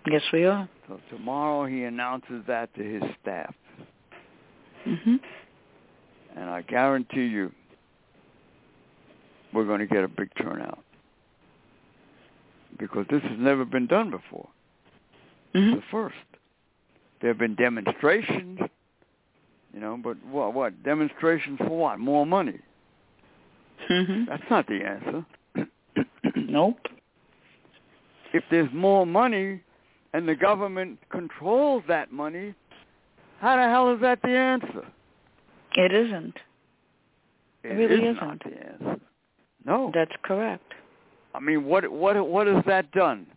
[0.07, 0.67] Yes, we are.
[0.87, 3.53] So tomorrow he announces that to his staff,
[4.85, 5.19] Mhm.
[6.35, 7.51] and I guarantee you,
[9.53, 10.79] we're going to get a big turnout
[12.77, 14.47] because this has never been done before.
[15.53, 15.75] Mhm.
[15.75, 16.15] The first.
[17.19, 18.59] There have been demonstrations,
[19.73, 20.53] you know, but what?
[20.53, 21.99] What demonstrations for what?
[21.99, 22.59] More money.
[23.89, 24.27] Mhm.
[24.27, 25.25] That's not the answer.
[26.35, 26.87] Nope.
[28.33, 29.61] if there's more money
[30.13, 32.53] and the government controls that money,
[33.39, 34.85] how the hell is that the answer?
[35.75, 36.37] It isn't.
[37.63, 38.43] It really is not isn't.
[38.43, 39.01] the answer.
[39.65, 39.91] No.
[39.93, 40.73] That's correct.
[41.37, 43.27] I mean, what what what has that done?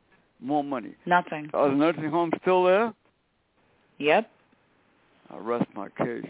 [0.41, 0.95] More money.
[1.05, 1.51] Nothing.
[1.53, 2.95] Are the nursing homes still there?
[3.99, 4.31] Yep.
[5.31, 6.25] I rest my case.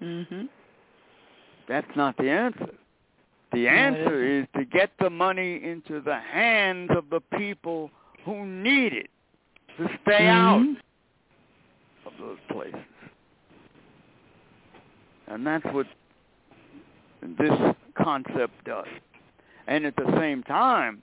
[0.00, 0.48] Mhm.
[1.66, 2.70] That's not the answer.
[3.52, 7.90] The No, answer is to get the money into the hands of the people
[8.24, 9.10] who need it
[9.76, 10.80] to stay out Mhm.
[12.06, 12.80] of those places.
[15.26, 15.88] And that's what
[17.22, 18.86] this concept does.
[19.66, 21.02] And at the same time,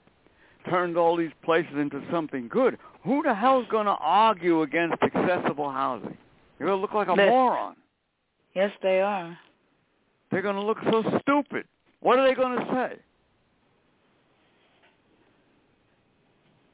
[0.68, 2.78] turns all these places into something good.
[3.04, 6.16] Who the hell's going to argue against accessible housing?
[6.58, 7.76] You're going to look like a This- moron.
[8.54, 9.38] Yes, they are.
[10.30, 11.64] They're going to look so stupid.
[12.00, 12.98] What are they going to say?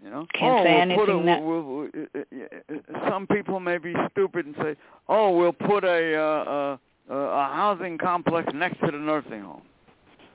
[0.02, 0.26] You know?
[0.38, 3.60] Can't oh, say we'll put a, anything that- we'll, we'll, uh, uh, uh, some people
[3.60, 4.76] may be stupid and say,
[5.08, 6.76] "Oh, we'll put a uh,
[7.10, 9.62] uh, a housing complex next to the nursing home."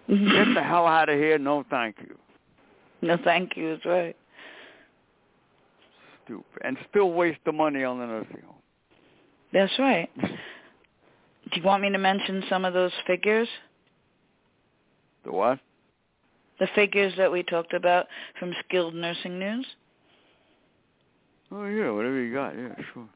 [0.10, 0.32] Mm-hmm.
[0.32, 1.38] Get the hell out of here!
[1.38, 2.18] No, thank you.
[3.02, 3.76] No, thank you.
[3.76, 4.16] That's right.
[6.26, 6.62] Stupid.
[6.64, 8.56] And still waste the money on the nursing home.
[9.54, 10.10] That's right.
[10.18, 13.48] Do you want me to mention some of those figures?
[15.26, 15.60] The what?
[16.60, 18.08] The figures that we talked about
[18.40, 19.66] from Skilled Nursing News?
[21.52, 22.56] Oh yeah, whatever you got.
[22.56, 23.08] Yeah, sure.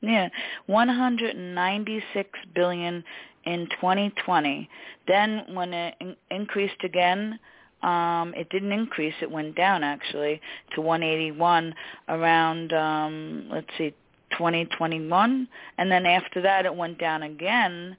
[0.00, 0.28] Yeah,
[0.66, 3.04] 196 billion
[3.48, 4.68] in 2020.
[5.06, 7.38] Then when it in- increased again,
[7.82, 10.40] um it didn't increase, it went down actually
[10.74, 11.74] to 181
[12.08, 13.94] around um let's see
[14.32, 17.96] 2021 and then after that it went down again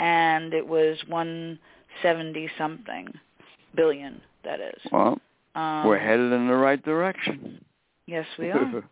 [0.00, 3.06] and it was 170 something
[3.76, 4.80] billion that is.
[4.90, 5.18] Well,
[5.54, 7.62] Um we're headed in the right direction.
[8.06, 8.84] Yes, we are.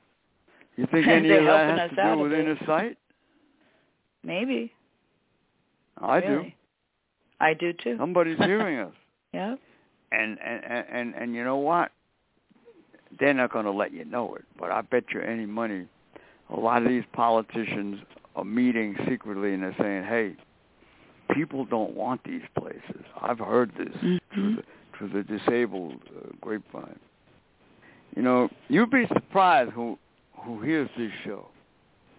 [0.76, 2.58] you think any They're of that helping has us to out do a with inner
[2.66, 2.96] sight?
[4.22, 4.72] Maybe.
[6.00, 6.44] I do.
[7.40, 7.96] I do too.
[7.98, 8.92] Somebody's hearing us.
[9.32, 9.56] Yeah.
[10.12, 11.92] And and and and, you know what?
[13.18, 15.86] They're not going to let you know it, but I bet you any money,
[16.50, 18.00] a lot of these politicians
[18.36, 20.36] are meeting secretly and they're saying, "Hey,
[21.34, 24.56] people don't want these places." I've heard this through Mhm.
[24.56, 24.64] the
[24.96, 26.98] through the disabled uh, grapevine.
[28.16, 29.98] You know, you'd be surprised who
[30.38, 31.48] who hears this show.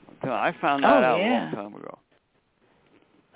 [0.10, 1.98] I'm telling you, I found that Oh, out a long time ago.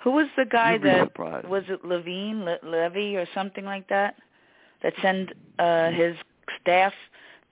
[0.04, 1.48] Who was the guy that surprised.
[1.48, 4.14] was it Levine Le- Levy or something like that
[4.82, 6.14] that sent uh his
[6.60, 6.92] staff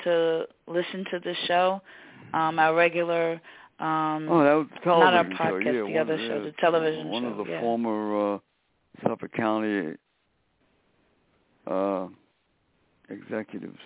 [0.05, 1.81] to listen to the show
[2.35, 3.41] um our regular
[3.81, 5.45] um Oh, that was not our television show.
[5.45, 7.61] podcast, Yeah, the other of show, the- the television one show, One of the yeah.
[7.61, 8.38] former uh,
[9.03, 9.97] Suffolk County
[11.67, 12.07] uh,
[13.09, 13.79] executives.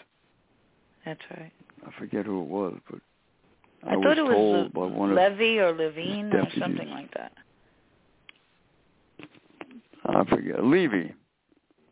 [1.04, 1.52] That's right.
[1.86, 3.00] I forget who it was, but
[3.86, 6.90] I, I, was thought it told was by one of Levy or Levine or something
[6.90, 7.32] like that.
[10.08, 11.12] I forget Levy.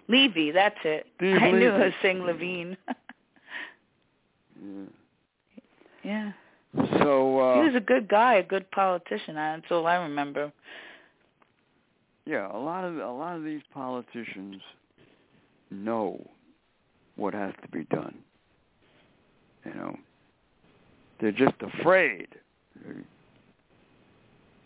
[0.09, 1.07] Levy, that's it.
[1.17, 2.77] Steve I knew I was saying Levine.
[6.05, 6.33] Yeah.
[6.75, 6.87] yeah.
[6.99, 9.35] So uh, he was a good guy, a good politician.
[9.35, 10.51] That's all I remember.
[12.25, 14.63] yeah, a lot of a lot of these politicians
[15.71, 16.19] know
[17.17, 18.17] what has to be done.
[19.67, 19.97] You know,
[21.21, 22.29] they're just afraid.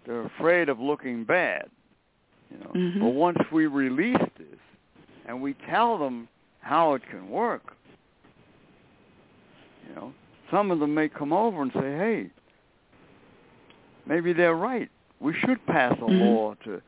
[0.06, 1.68] They're afraid of looking bad.
[2.50, 3.00] You know, Mhm.
[3.00, 4.58] but once we release this
[5.26, 6.28] and we tell them
[6.60, 7.74] how it can work,
[9.86, 10.12] you know,
[10.50, 12.30] some of them may come over and say, "Hey,
[14.06, 14.88] maybe they're right.
[15.20, 16.20] We should pass a Mhm.
[16.20, 16.80] law to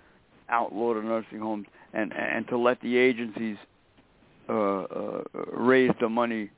[0.49, 3.59] outlaw the nursing homes and and to let the agencies
[4.49, 6.51] uh, uh, raise the money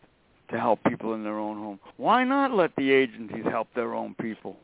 [0.49, 1.81] to help people in their own home.
[1.97, 4.57] Why not let the agencies help their own people?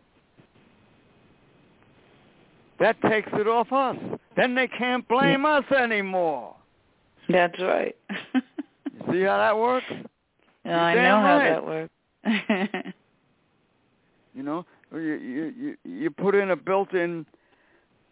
[2.81, 3.97] That takes it off us.
[4.37, 6.55] Then they can't blame us anymore.
[7.29, 7.97] That's right.
[8.35, 9.87] You see how that works?
[10.65, 12.95] Yeah, I know damn how that works.
[14.39, 17.27] You know, you you you, you put in a built-in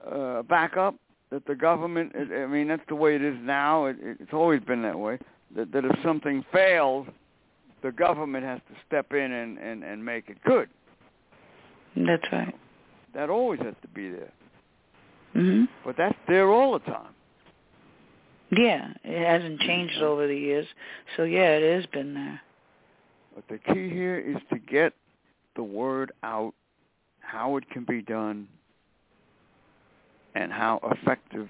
[0.04, 0.96] uh, backup
[1.30, 2.12] that the government.
[2.16, 3.86] I I mean, that's the way it is now.
[3.86, 5.20] It, it's always been that way.
[5.54, 7.06] That that if something fails,
[7.84, 10.68] the government has to step in and and and make it good.
[11.94, 12.56] That's right.
[13.14, 14.32] That always has to be there.
[15.36, 15.68] Mhm.
[15.84, 17.12] But that's there all the time.
[18.50, 20.66] Yeah, it hasn't changed over the years.
[21.16, 22.40] So yeah, it has been there.
[23.34, 24.94] But the key here is to get
[25.56, 26.54] the word out,
[27.20, 28.48] how it can be done,
[30.34, 31.48] and how effective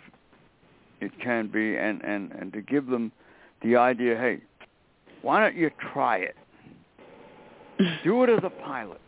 [1.01, 3.13] it can be, and, and, and to give them
[3.63, 4.41] the idea, hey,
[5.23, 6.37] why don't you try it?
[8.05, 9.01] Do it as a pilot.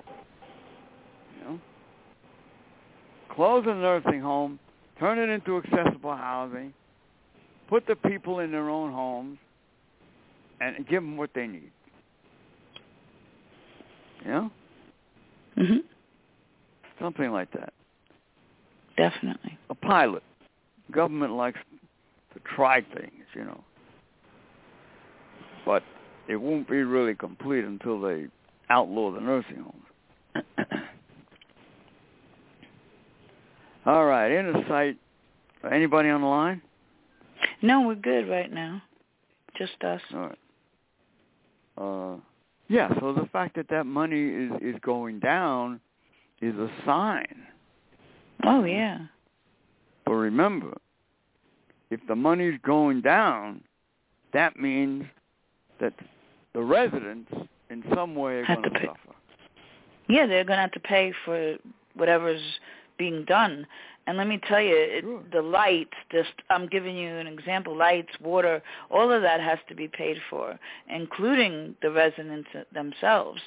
[1.38, 1.60] You know?
[3.30, 4.58] Close a nursing home,
[4.98, 6.72] turn it into accessible housing,
[7.68, 9.38] put the people in their own homes,
[10.60, 11.70] and give them what they need.
[14.24, 14.50] Know?
[15.56, 15.84] Mhm.
[17.00, 17.72] Something like that.
[18.96, 19.56] Definitely.
[19.70, 20.22] A pilot.
[20.90, 21.60] Government likes
[22.34, 23.62] to try things, you know.
[25.64, 25.82] But
[26.26, 28.26] it won't be really complete until they
[28.70, 29.87] outlaw the nursing homes.
[33.88, 34.98] All right, inner sight.
[35.72, 36.60] Anybody on the line?
[37.62, 38.82] No, we're good right now.
[39.56, 40.02] Just us.
[40.12, 40.30] All
[41.78, 42.14] right.
[42.14, 42.20] Uh,
[42.68, 42.90] yeah.
[43.00, 45.80] So the fact that that money is is going down
[46.42, 47.46] is a sign.
[48.44, 48.98] Oh yeah.
[50.04, 50.76] But remember,
[51.88, 53.62] if the money's going down,
[54.34, 55.06] that means
[55.80, 55.94] that
[56.52, 57.32] the residents
[57.70, 59.16] in some way are going to to suffer.
[60.10, 61.56] Yeah, they're gonna have to pay for
[61.94, 62.42] whatever's
[62.98, 63.66] being done.
[64.06, 65.22] And let me tell you, it, Sure.
[65.32, 69.74] the lights, just I'm giving you an example, lights, water, all of that has to
[69.74, 73.40] be paid for, including the residents themselves.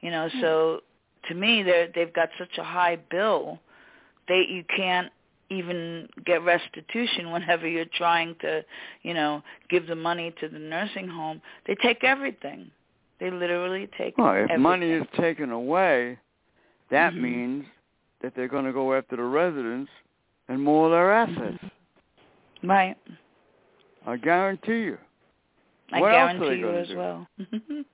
[0.00, 0.82] You know, so
[1.28, 3.58] to me they they've got such a high bill,
[4.28, 5.10] they you can't
[5.50, 8.64] even get restitution whenever you're trying to,
[9.02, 11.42] you know, give the money to the nursing home.
[11.66, 12.70] They take everything.
[13.20, 14.62] They literally take Well, if everything.
[14.62, 16.18] money is taken away,
[16.90, 17.20] that Mhm.
[17.20, 17.66] means
[18.24, 19.90] that they're going to go after the residents
[20.48, 21.62] and more of their assets.
[22.62, 22.96] right.
[24.06, 24.98] I guarantee you.
[25.92, 26.96] I What else are they guarantee you as do?
[26.96, 27.26] well.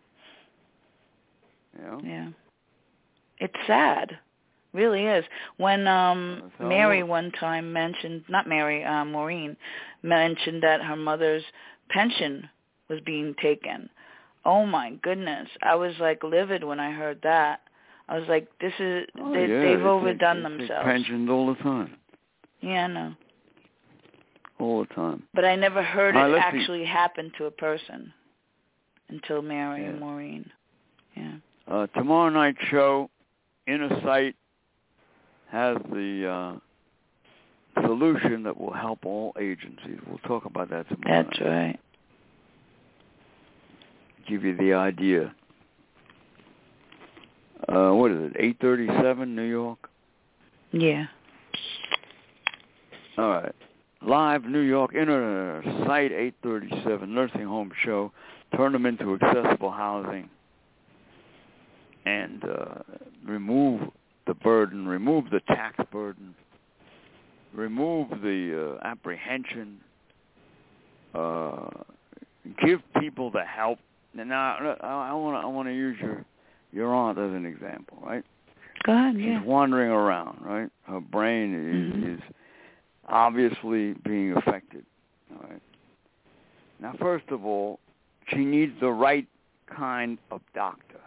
[1.81, 2.01] Know?
[2.05, 2.29] Yeah.
[3.39, 4.19] It's sad.
[4.75, 5.25] Really is.
[5.57, 9.57] When um That's how it Mary one time mentioned not Mary, uh Maureen
[10.03, 11.45] mentioned that her mother's
[11.89, 12.49] pension
[12.89, 13.89] was being taken.
[14.45, 15.49] Oh my goodness.
[15.63, 17.61] I was like livid when I heard that.
[18.11, 20.85] I was like this is Oh, they yeah, they've overdone they take themselves.
[20.85, 21.97] pensions all the time.
[22.61, 23.15] Yeah, I know.
[24.59, 25.23] All the time.
[25.33, 26.59] But I never heard All it let's see.
[26.61, 28.13] actually happen to a person
[29.09, 30.51] until Mary and Maureen.
[31.17, 31.35] Yeah.
[31.67, 33.09] Uh, tomorrow night show,
[33.67, 34.35] Inner Sight
[35.51, 36.61] has the
[37.77, 39.99] uh, solution that will help all agencies.
[40.07, 41.49] We'll talk about that tomorrow That's night.
[41.49, 41.81] right.
[44.29, 45.35] Give you the idea.
[47.69, 48.59] Uh, what is it?
[48.61, 49.89] 8:37, New York.
[50.73, 51.07] Yeah.
[53.19, 53.55] All right.
[54.03, 58.13] Live New York Inner Sight 837 Nursing Home Show.
[58.57, 60.29] Turn them into accessible housing
[62.07, 62.75] and uh,
[63.27, 63.83] remove
[64.27, 66.35] the burden, remove the tax burden,
[67.53, 69.79] remove the uh, apprehension,
[71.15, 71.69] uh,
[72.65, 73.79] give people the help.
[74.19, 76.25] And now I want to I want to use your
[76.73, 78.25] your aunt as an example, right?
[78.85, 79.43] Go ahead, She's yeah.
[79.43, 80.69] wandering around, right?
[80.85, 82.15] Her brain is, Mhm.
[82.17, 82.23] is
[83.09, 84.85] obviously being affected.
[85.33, 85.63] All right.
[86.81, 87.79] Now, first of all,
[88.29, 89.27] she needs the right
[89.67, 91.01] kind of doctor,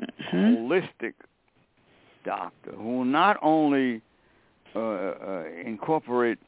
[0.00, 0.30] Mhm.
[0.30, 1.14] holistic
[2.24, 4.02] doctor, who will not only
[4.74, 6.38] uh, uh, incorporate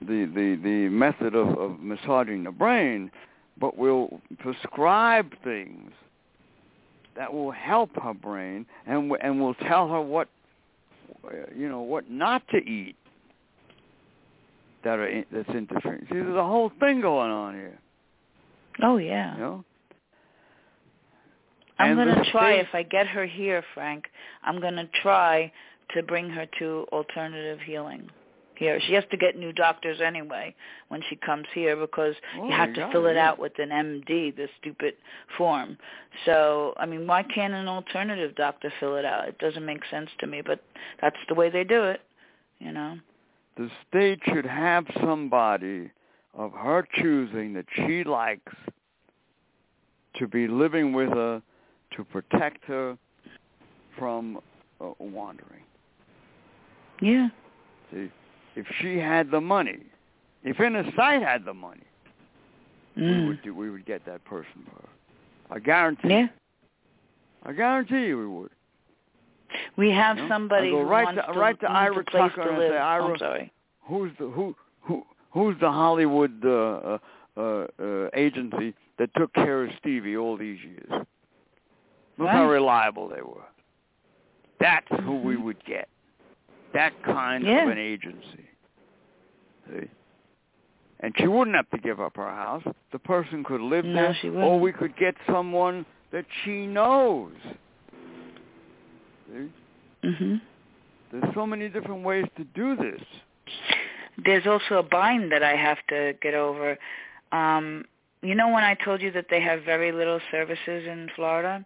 [0.00, 3.10] the, the, the method of, of massaging the brain,
[3.58, 5.92] but will prescribe things
[7.16, 10.28] that will help her brain and w- and will tell her what
[11.56, 12.96] you know what not to eat
[14.84, 16.00] that are in, that's interfering.
[16.10, 17.78] See, there's a whole thing going on here.
[18.82, 19.34] Oh yeah.
[19.34, 19.64] You know.
[21.78, 24.04] I'm going to try state- if I get her here, Frank.
[24.44, 25.50] I'm going to try
[25.94, 28.08] to bring her to alternative healing.
[28.62, 30.54] Here, she has to get new doctors anyway
[30.86, 33.30] when she comes here because Oh, you have to got fill it, it yeah.
[33.30, 34.94] out with an MD, the stupid
[35.36, 35.76] form.
[36.26, 39.26] So, I mean, why can't an alternative doctor fill it out?
[39.26, 40.62] It doesn't make sense to me, but
[41.00, 42.02] that's the way they do it,
[42.60, 42.98] you know.
[43.56, 45.90] The state should have somebody
[46.32, 48.54] of her choosing that she likes
[50.18, 51.42] to be living with her
[51.96, 52.96] to protect her
[53.98, 54.38] from
[54.80, 55.64] uh, wandering.
[57.00, 57.28] Yeah.
[57.90, 58.08] See,
[58.56, 59.78] if she had the money,
[60.44, 61.82] if Inner Sight had the money,
[62.96, 63.26] we Mm.
[63.28, 64.88] would do, we would get that person for her.
[65.56, 66.08] I guarantee.
[66.08, 66.28] Yeah.
[67.44, 68.50] I guarantee you we would.
[69.76, 72.48] We have You know, somebody who right wants to- to, right to Ira Tucker to
[72.48, 72.72] and live.
[72.72, 73.52] say, "Ira, I'm sorry.
[73.82, 76.98] Who's the who who who's the Hollywood uh, uh,
[77.36, 80.90] uh, uh, agency that took care of Stevie all these years?
[82.18, 83.44] Look how reliable they were.
[84.58, 85.42] That's who we Mhm.
[85.42, 85.88] would get.
[86.72, 87.64] That kind Yeah.
[87.64, 88.48] of an agency.
[89.68, 89.88] See?
[91.00, 92.62] And she wouldn't have to give up her house.
[92.92, 94.60] The person could live No, there, she or wouldn't.
[94.62, 97.32] we could get someone that she knows.
[99.28, 99.50] See?
[100.02, 100.40] Mhm.
[101.10, 103.02] There's so many different ways to do this.
[104.18, 106.78] There's also a bind that I have to get over.
[107.32, 107.84] Um,
[108.22, 111.64] you know when I told you that they have very little services in Florida?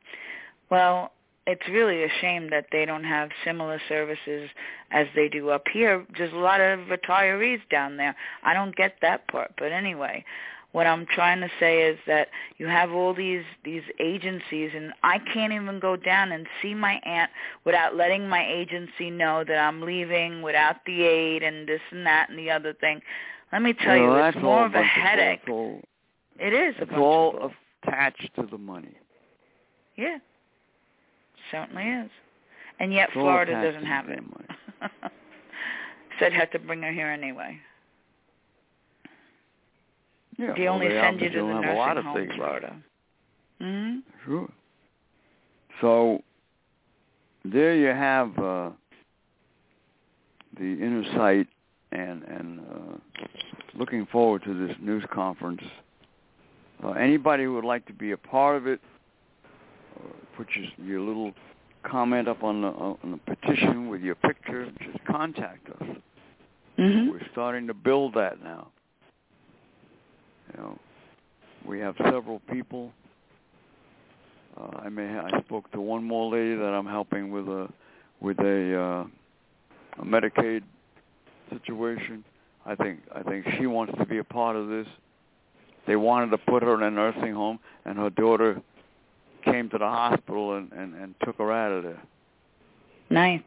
[0.71, 1.13] Well,
[1.47, 4.51] it's really a shame that they don't have similar services
[4.90, 6.05] as they do up here.
[6.16, 8.16] There's a lot of retirees down there.
[8.42, 10.24] I don't get that part, but anyway,
[10.72, 12.28] what I'm trying to say is that
[12.59, 17.01] you have all these these agencies and I can't even go down and see my
[17.05, 17.30] aunt
[17.64, 22.28] without letting my agency know that I'm leaving without the aid and this and that
[22.28, 23.01] and the other thing.
[23.53, 25.40] Let me tell Well, you, it's more of a headache.
[25.44, 25.80] It's all,
[26.38, 28.97] It is a it's all of attached to the money.
[29.97, 30.18] Yeah.
[31.51, 32.11] Certainly is.
[32.78, 34.20] And yet It's Florida doesn't have it.
[36.18, 37.59] Said had to bring her here anyway.
[40.38, 42.22] Yeah, they well, only they send you to the have a lot of home in
[42.24, 42.36] things.
[42.36, 42.76] Florida.
[43.61, 44.03] Mhm.
[44.24, 44.49] Sure.
[45.80, 46.22] So
[47.44, 48.70] there you have uh,
[50.59, 51.47] the inner sight
[51.92, 53.24] and and uh,
[53.74, 55.62] looking forward to this news conference.
[56.84, 58.80] Uh, anybody who would like to be a part of it,
[60.36, 61.32] put your, your little
[61.82, 64.70] comment up on the on the petition with your picture.
[64.80, 65.88] Just contact us.
[66.78, 67.11] Mhm.
[67.11, 68.68] We're starting to build that now.
[70.53, 70.78] You know,
[71.64, 72.92] we have several people.
[74.57, 77.68] Uh, I may I spoke to one more lady that I'm helping with a
[78.20, 80.62] with a, uh, a Medicaid
[81.51, 82.24] situation.
[82.64, 84.86] I think I think she wants to be a part of this.
[85.86, 88.61] They wanted to put her in a nursing home, and her daughter
[89.47, 92.03] came to the hospital and and, and took her out of there.
[93.11, 93.42] Nice.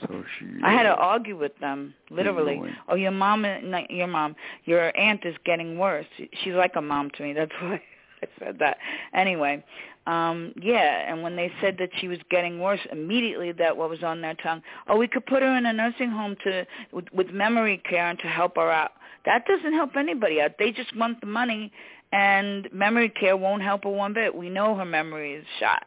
[0.00, 0.46] So she.
[0.62, 2.60] I had to uh, argue with them, literally.
[2.88, 3.46] Oh, your mom,
[3.88, 6.06] your mom, your aunt is getting worse.
[6.42, 7.32] She's like a mom to me.
[7.32, 7.80] That's why
[8.22, 8.76] I said that.
[9.14, 9.64] Anyway,
[10.06, 14.02] um, yeah, and when they said that she was getting worse, immediately that what was
[14.02, 14.62] on their tongue.
[14.86, 18.18] Oh, we could put her in a nursing home to with, with memory care and
[18.20, 18.92] to help her out.
[19.24, 20.52] That doesn't help anybody out.
[20.58, 21.72] They just want the money,
[22.12, 24.34] and memory care won't help her one bit.
[24.34, 25.86] We know her memory is shot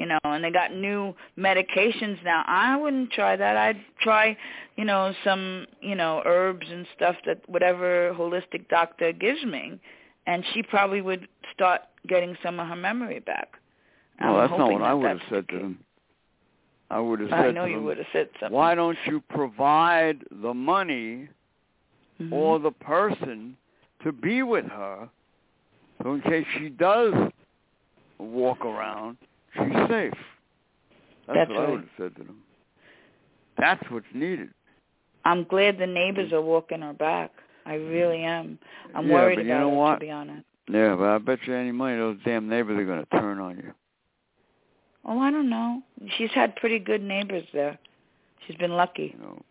[0.00, 2.42] you know, and they got new medications now.
[2.46, 3.56] I wouldn't try that.
[3.58, 4.34] I'd try,
[4.76, 9.78] you know, some, you know, herbs and stuff that whatever holistic doctor gives me,
[10.26, 13.52] and she probably would start getting some of her memory back.
[14.20, 15.78] No, I'm that's not what that I would have said to them.
[16.90, 18.56] I would have said I know you them, would have said something.
[18.56, 21.28] why don't you provide the money
[22.20, 22.32] Mhm.
[22.32, 23.56] or the person
[24.02, 25.08] to be with her
[26.02, 27.14] so in case she does
[28.18, 29.16] walk around,
[29.54, 30.12] she's safe.
[31.26, 32.42] That's, That's what I would have said to them.
[33.58, 34.50] That's what's needed.
[35.24, 37.30] I'm glad the neighbors are walking her back.
[37.66, 38.58] I really am.
[38.94, 39.94] I'm Yeah, worried but you about know her, what?
[39.94, 40.44] to be honest.
[40.68, 43.56] Yeah, but I bet you any money those damn neighbors are going to turn on
[43.56, 43.72] you.
[45.04, 45.82] Oh, I don't know.
[46.16, 47.78] She's had pretty good neighbors there.
[48.46, 49.14] She's been lucky.
[49.16, 49.42] You know,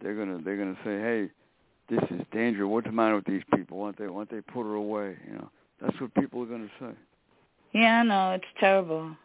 [0.00, 1.30] they're gonna they're gonna say, hey,
[1.88, 2.68] this is dangerous.
[2.68, 3.78] What's the matter with these people?
[3.78, 5.16] Why don't they why don't they put her away?
[5.26, 5.50] You know,
[5.82, 6.90] that's what people are gonna say.
[7.72, 8.30] Yeah, I know.
[8.32, 9.16] It's terrible.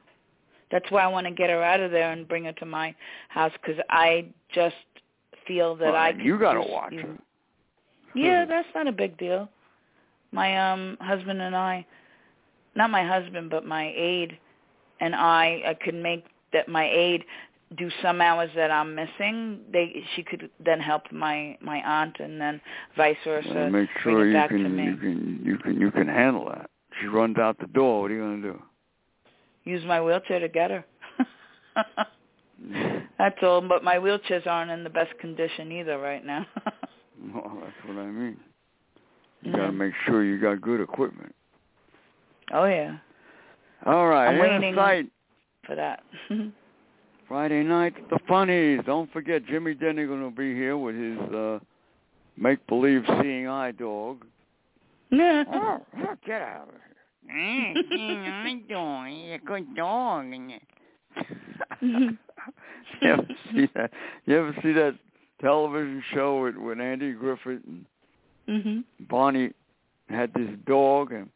[0.72, 2.93] That's why I want to get her out of there and bring her to my
[3.30, 4.76] house because I just
[5.45, 7.18] feel that Well, I you gotta watch you- her.
[8.16, 9.47] Yeah, that's not a big deal.
[10.32, 11.86] My um husband and I,
[12.76, 14.38] not my husband, but my aide
[14.99, 17.24] and I, I could make that my aide
[17.76, 19.59] do some hours that I'm missing.
[19.72, 22.61] They she could then help my my aunt and then
[22.95, 23.49] vice versa.
[23.53, 26.70] Well, make sure you can you can you can you can handle that.
[27.01, 28.01] She runs out the door.
[28.01, 28.61] What are you gonna do?
[29.65, 30.86] Use my wheelchair to get her.
[33.18, 36.45] That's all, but my wheelchairs aren't in the best condition either right now.
[37.34, 38.38] Well, that's what I mean.
[39.41, 39.78] You got to Mhm.
[39.78, 41.34] make sure you got good equipment.
[42.53, 42.97] oh yeah,
[43.88, 45.09] All right, I'm waiting.
[45.65, 46.03] for that.
[47.28, 48.80] Friday night, the funnies.
[48.86, 51.59] Don't forget Jimmy Denny going to be here with his uh
[52.38, 54.25] make believe seeing eye dog.
[55.09, 56.75] Oh, oh, get out of
[57.30, 57.73] here.
[57.73, 59.07] my dog.
[59.07, 60.25] He's a good dog.
[60.25, 60.51] And
[61.82, 62.17] you
[63.03, 63.91] ever see that?
[64.25, 64.95] You ever see that
[65.41, 67.86] television show with, with Andy Griffith and
[68.49, 68.84] mhm.
[69.07, 69.51] Barney
[70.09, 71.30] had this dog and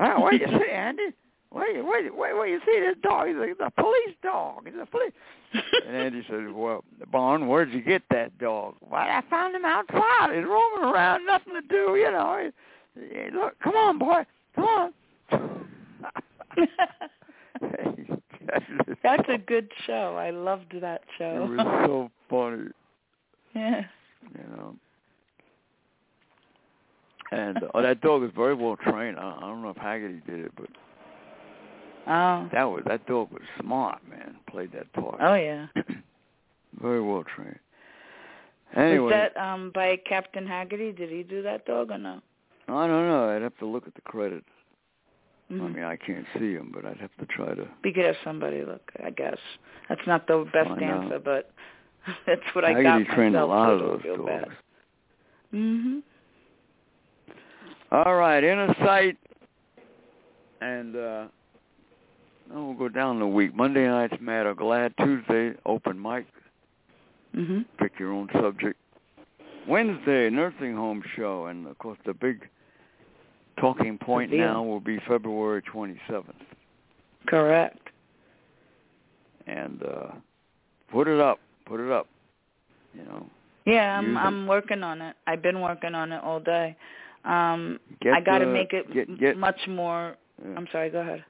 [0.00, 1.02] oh, what do you say, Andy?
[1.50, 3.28] Where you where, where you see this dog?
[3.28, 4.66] He's a, a police dog.
[4.66, 5.12] He's a police.
[5.86, 8.74] and Andy said, "Well, Bon, where'd you get that dog?
[8.80, 10.34] Well, I found him outside.
[10.34, 11.96] He's roaming around, nothing to do.
[11.96, 12.50] You know.
[12.94, 14.92] He, he, look, come on, boy, come on."
[19.02, 20.16] That's a good show.
[20.18, 21.44] I loved that show.
[21.44, 22.70] It was so funny,
[23.54, 23.82] yeah.
[24.34, 24.74] you know.
[27.30, 29.18] And oh, that dog is very well trained.
[29.18, 30.68] I, I don't know if Haggerty did it, but
[32.10, 32.48] Oh.
[32.52, 34.36] that was that dog was smart, man.
[34.50, 35.16] Played that part.
[35.20, 35.66] Oh yeah.
[36.80, 37.58] very well trained.
[38.76, 40.92] Anyway, Was that um by Captain Haggerty?
[40.92, 42.20] Did he do that dog or no?
[42.68, 43.28] I don't know.
[43.34, 44.46] I'd have to look at the credits.
[45.50, 45.74] I Mhm.
[45.76, 47.66] mean, I can't see him, but I'd have to try to.
[47.82, 48.92] We could have somebody look.
[49.02, 49.38] I guess
[49.88, 51.04] that's not the best Find out.
[51.04, 51.50] answer, but
[52.26, 54.26] that's what I Haggerty got trained a lot of those dogs.
[54.26, 54.48] bad.
[55.54, 56.02] Mhm.
[57.90, 59.16] All right, inner sight,
[60.60, 61.26] and uh
[62.48, 63.54] then we'll go down the week.
[63.54, 64.94] Monday night's Mad or Glad.
[64.98, 66.26] Tuesday open mic.
[67.34, 67.64] Mhm.
[67.78, 68.78] Pick your own subject.
[69.66, 72.48] Wednesday nursing home show, and of course the big
[73.58, 76.34] talking point now will be February 27th.
[77.26, 77.90] Correct.
[79.46, 80.12] And uh
[80.90, 82.06] put it up, put it up.
[82.94, 83.26] You know,
[83.66, 85.16] Yeah, I'm I'm working on it.
[85.26, 86.76] I've been working on it all day.
[87.24, 89.36] Um get I got to make it get get.
[89.36, 91.24] much more uh, I'm sorry, go ahead.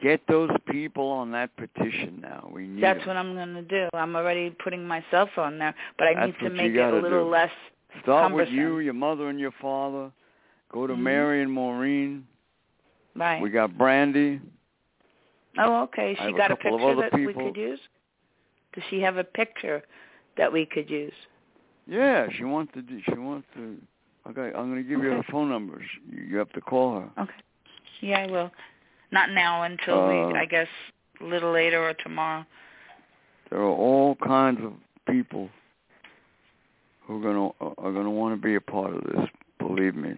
[0.00, 2.48] Get those people on that petition now.
[2.52, 3.08] We need That's them.
[3.08, 3.88] what I'm going to do.
[3.94, 7.24] I'm already putting myself on there, but I That's need to make it a little
[7.24, 7.30] do.
[7.30, 7.50] less.
[8.02, 10.12] Start with you, your mother, and your father.
[10.70, 10.98] Go to Mhm.
[11.00, 12.26] Mary and Maureen.
[13.16, 13.40] Right.
[13.40, 14.40] We got Brandy.
[15.58, 16.14] oh, okay.
[16.14, 17.80] She have a got a, picture that we could use.
[18.74, 19.82] Does she have a picture
[20.36, 21.14] that we could use?
[21.88, 22.82] Yeah, she wants to.
[22.82, 23.76] Do, she wants to.
[24.28, 25.82] Okay, I'm going to give you her phone number.
[26.08, 27.10] You have to call her.
[27.22, 27.32] Okay.
[28.00, 28.52] Yeah, I will.
[29.10, 30.68] Not now until Uh, we, I guess,
[31.20, 32.44] a little later or tomorrow.
[33.50, 34.72] There are all kinds of
[35.06, 35.48] people
[37.02, 39.28] who are going to are going to want to be a part of this.
[39.58, 40.14] Believe me.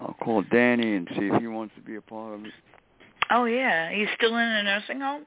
[0.00, 2.52] I'll call Danny and see if he wants to be a part of it.
[3.30, 5.26] Oh yeah, he's still in a nursing home.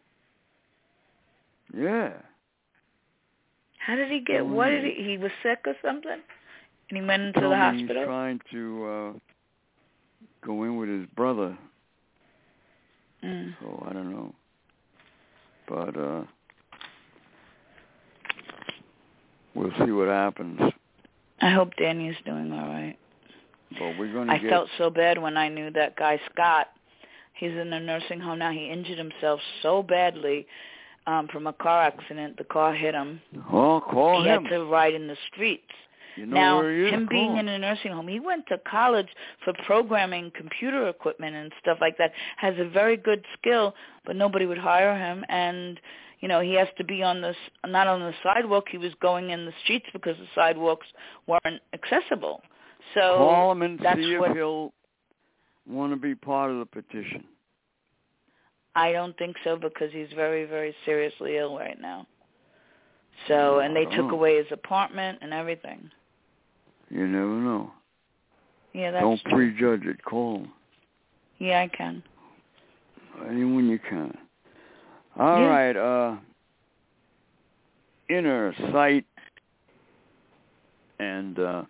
[1.77, 2.13] Yeah.
[3.77, 4.41] How did he get?
[4.41, 5.03] Oh, What did he?
[5.03, 6.11] He was sick or something,
[6.89, 7.95] and he went into the hospital.
[7.97, 9.19] He's trying to uh
[10.45, 11.57] go in with his brother,
[13.23, 13.55] Mm.
[13.61, 14.33] so I don't know.
[15.67, 16.23] But uh
[19.55, 20.59] we'll see what happens.
[21.41, 22.97] I hope Danny's doing all right.
[23.79, 26.67] But we're going to I get felt so bad when I knew that guy Scott.
[27.35, 28.51] He's in a nursing home now.
[28.51, 30.45] He injured himself so badly
[31.07, 32.37] um from a car accident.
[32.37, 33.21] The car hit him.
[33.51, 34.43] Oh, call he him.
[34.45, 35.63] had to ride in the streets.
[36.15, 36.93] You know now, where he is.
[36.93, 39.07] him being in a nursing home, he went to college
[39.43, 42.11] for programming computer equipment and stuff like that.
[42.37, 43.73] Has a very good skill,
[44.05, 45.23] but nobody would hire him.
[45.29, 45.79] And
[46.19, 47.35] you know, he has to be on this
[47.65, 48.65] not on the sidewalk.
[48.71, 50.87] He was going in the streets because the sidewalks
[51.27, 52.41] weren't accessible.
[52.93, 54.73] So Call him and that's see what- if he'll
[55.67, 57.25] want to be part of the petition.
[58.75, 62.07] I don't think so because he's very, very seriously ill right now.
[63.27, 65.89] So, and they took away his apartment and everything.
[66.93, 67.71] You never know.
[68.73, 69.51] Yeah, that's Don't true.
[69.51, 70.03] prejudge it.
[70.03, 70.51] Call him.
[71.39, 72.03] Yeah, I can.
[73.27, 74.15] Anyone you can.
[75.17, 75.47] All Yeah.
[75.47, 75.75] right.
[75.75, 76.17] Uh,
[78.09, 79.05] inner sight,
[80.99, 81.63] and uh,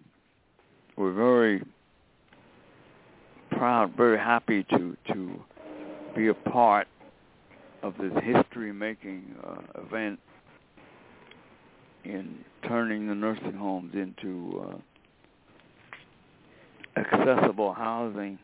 [0.98, 1.64] we're very
[3.52, 5.40] proud, very happy to to
[6.16, 6.88] be a part
[7.82, 10.20] of this history-making uh, event
[12.04, 14.78] in turning the nursing homes into uh,
[16.96, 18.38] accessible housing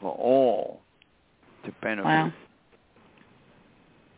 [0.00, 0.80] for all
[1.64, 2.04] to benefit.
[2.04, 2.32] Wow.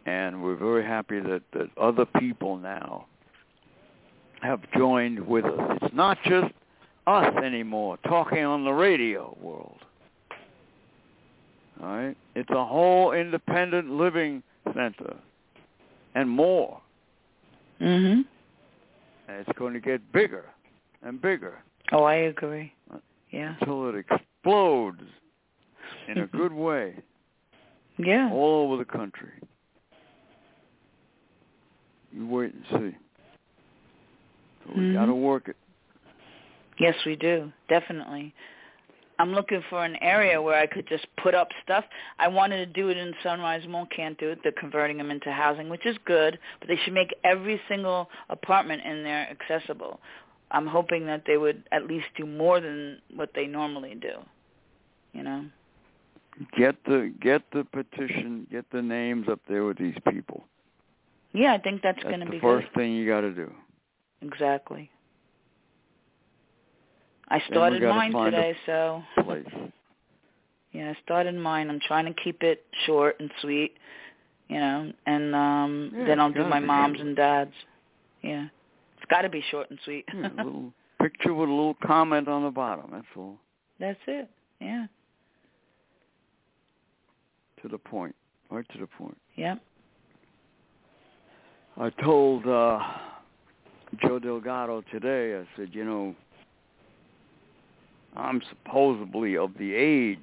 [0.07, 3.07] And we're very happy that, that other people now
[4.43, 5.79] have joined with us.
[5.83, 6.53] It's not just
[7.07, 9.79] us anymore talking on the radio world.
[11.83, 12.17] All right?
[12.35, 14.43] It's a whole independent living
[14.75, 15.17] center
[16.15, 16.81] and more.
[17.81, 18.25] Mhm.
[19.29, 20.45] And it's going to get bigger
[21.03, 21.63] and bigger
[21.95, 22.73] Oh, I agree.
[23.31, 23.55] Yeah.
[23.61, 25.01] until it explodes
[26.09, 26.95] in a good way
[27.99, 28.31] Yeah.
[28.33, 29.31] all over the country.
[32.13, 32.97] You wait and see.
[34.65, 34.95] So we Mhm.
[34.95, 35.57] got to work it.
[36.79, 37.53] Yes, we do.
[37.69, 38.35] Definitely.
[39.21, 41.85] I'm looking for an area where I could just put up stuff.
[42.19, 43.87] I wanted to do it in Sunrise Mall.
[43.87, 44.41] Can't do it.
[44.43, 46.39] They're converting them into housing, which is good.
[46.59, 50.01] But they should make every single apartment in there accessible.
[50.55, 54.15] I'm hoping that they would at least do more than what they normally do.
[55.13, 55.45] You know.
[56.57, 60.45] Get the get the petition, get the names up there with these people.
[61.33, 62.81] Yeah, I think that's, That's going to be the first good.
[62.81, 63.53] thing you got to do.
[64.23, 64.89] Exactly.
[67.29, 69.47] I started mine today, so Place.
[70.73, 71.71] Yeah, I started mine.
[71.71, 73.77] I'm trying to keep it short and sweet,
[74.49, 77.55] you know, and um Yeah, then I'll do my mom's and dad's.
[78.23, 78.47] Yeah.
[79.05, 80.07] It's got to be short and sweet.
[80.15, 82.87] Yeah, a little picture with a little comment on the bottom.
[82.91, 83.37] That's all.
[83.79, 84.31] That's it.
[84.63, 84.87] Yeah.
[87.61, 88.15] To the point.
[88.51, 89.19] Right to the point.
[89.37, 89.61] Yep.
[91.77, 92.79] I told uh
[94.01, 96.15] Joe Delgado today, I said, you know,
[98.17, 100.19] I'm supposedly of the age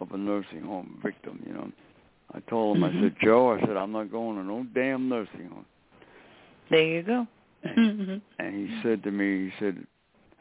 [0.00, 1.72] of a nursing home victim, you know.
[2.34, 3.02] I told him, I Mhm.
[3.02, 5.64] said, Joe, I said, I'm not going to no damn nursing home.
[6.70, 7.26] There you go.
[7.64, 9.86] And he said to me, he said,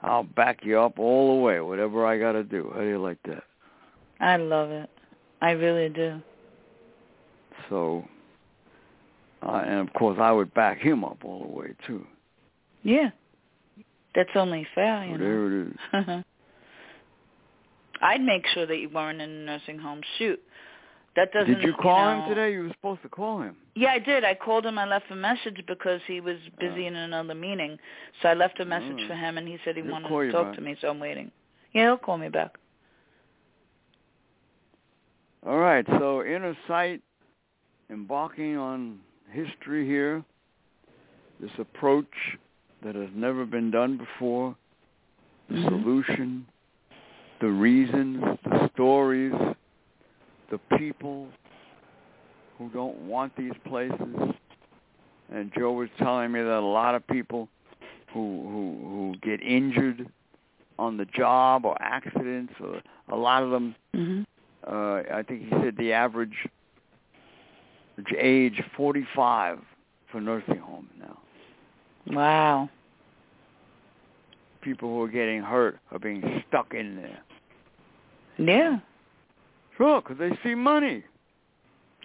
[0.01, 2.71] I'll back you up all the way, whatever I got to do.
[2.73, 3.43] How do you like that?
[4.19, 4.89] I love it.
[5.41, 6.21] I really do.
[7.69, 8.03] So,
[9.43, 12.05] uh, and of course, I would back him up all the way, too.
[12.83, 13.11] Yeah.
[14.15, 15.71] That's only fair, So you there know.
[15.93, 16.23] it is.
[18.01, 20.01] I'd make sure that you weren't in a nursing home.
[20.17, 20.41] Shoot.
[21.15, 22.53] That doesn't Did you call know, him today?
[22.53, 23.55] You were supposed to call him.
[23.75, 24.23] Yeah, I did.
[24.23, 24.77] I called him.
[24.77, 26.87] I left a message because he was busy Oh.
[26.87, 27.77] in another meeting.
[28.21, 29.07] So I left a message Oh.
[29.07, 30.55] for him, and he said he wanted to talk back.
[30.55, 30.75] to me.
[30.79, 31.31] So I'm waiting.
[31.73, 32.57] Yeah, he'll call me back.
[35.45, 37.01] All right, so inner sight,
[37.89, 38.99] embarking on
[39.31, 40.23] history here,
[41.39, 42.37] this approach
[42.83, 44.55] that has never been done before,
[45.49, 45.69] the Mhm.
[45.69, 46.47] solution,
[47.39, 49.33] the reasons, the stories,
[50.51, 51.27] the people
[52.57, 53.97] who don't want these places.
[55.33, 57.47] And Joe was telling me that a lot of people
[58.13, 60.07] who who who get injured
[60.77, 64.25] on the job or accidents, or a lot of them Mhm.
[64.67, 66.47] uh, I think he said the average
[68.17, 69.59] age 45
[70.07, 71.17] for nursing homes now.
[72.07, 72.69] Wow.
[74.61, 77.21] People who are getting hurt are being stuck in there.
[78.37, 78.79] Yeah.
[79.81, 81.03] Sure, because they see money.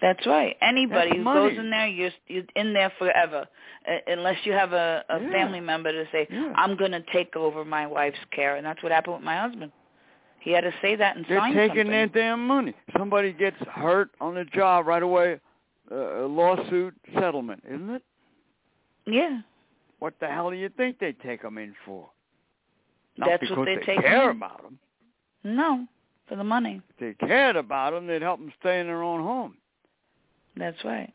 [0.01, 0.55] That's right.
[0.61, 1.49] Anybody That's who money.
[1.51, 3.45] goes in there, you're you're in there forever,
[3.87, 5.31] uh, unless you have a, a Yeah.
[5.31, 6.53] family member to say, Yeah.
[6.55, 9.71] "I'm going to take over my wife's care," and that's what happened with my husband.
[10.39, 11.91] He had to say that and They're sign taking something.
[11.91, 12.73] their damn money.
[12.97, 15.39] Somebody gets hurt on the job right away,
[15.91, 18.03] uh, a lawsuit settlement, isn't it?
[19.07, 19.41] yeah,
[19.99, 22.09] What the hell do you think they take them in for?
[23.17, 24.01] Not that's because what they they take.
[24.01, 24.37] care in.
[24.37, 24.77] about them.
[25.43, 25.87] No,
[26.27, 26.81] for the money.
[26.89, 29.55] If they cared about them, they'd help them stay in their own home.
[30.55, 31.13] That's right.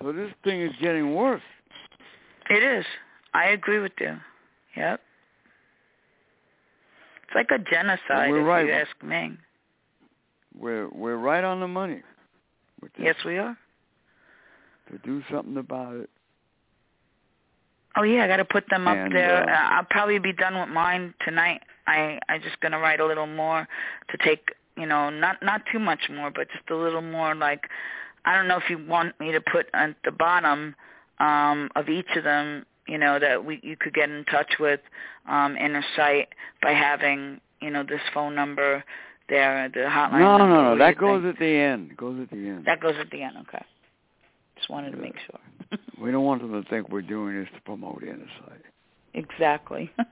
[0.00, 1.42] So this thing is getting worse.
[2.50, 2.84] It is.
[3.34, 4.16] I agree with you.
[4.76, 5.00] Yep.
[7.22, 8.66] It's like a genocide, if right.
[8.66, 9.36] you ask me.
[10.58, 12.02] We're we're right on the money.
[12.98, 13.56] Yes, we are.
[14.90, 16.10] To do something about it.
[17.96, 19.48] Oh yeah, I got to put them up And, there.
[19.48, 21.60] uh, I'll probably be done with mine tonight.
[21.86, 23.66] I I just gonna write a little more
[24.10, 27.34] to take, you know, not not too much more, but just a little more.
[27.34, 27.68] Like,
[28.24, 30.74] I don't know if you want me to put at the bottom
[31.18, 34.80] um, of each of them, you know, that we you could get in touch with
[35.28, 36.28] um, Inner Sight
[36.62, 38.84] by having, you know, this phone number
[39.28, 40.20] there, the hotline.
[40.20, 40.54] No, number.
[40.54, 40.78] no, no.
[40.78, 41.34] That goes think?
[41.34, 41.90] at the end.
[41.92, 42.64] It goes at the end.
[42.64, 43.36] That goes at the end.
[43.48, 43.64] Okay.
[44.56, 45.40] Just wanted to make sure.
[46.00, 48.60] We don't want them to think we're doing this to promote inner sight.
[49.14, 49.90] Exactly.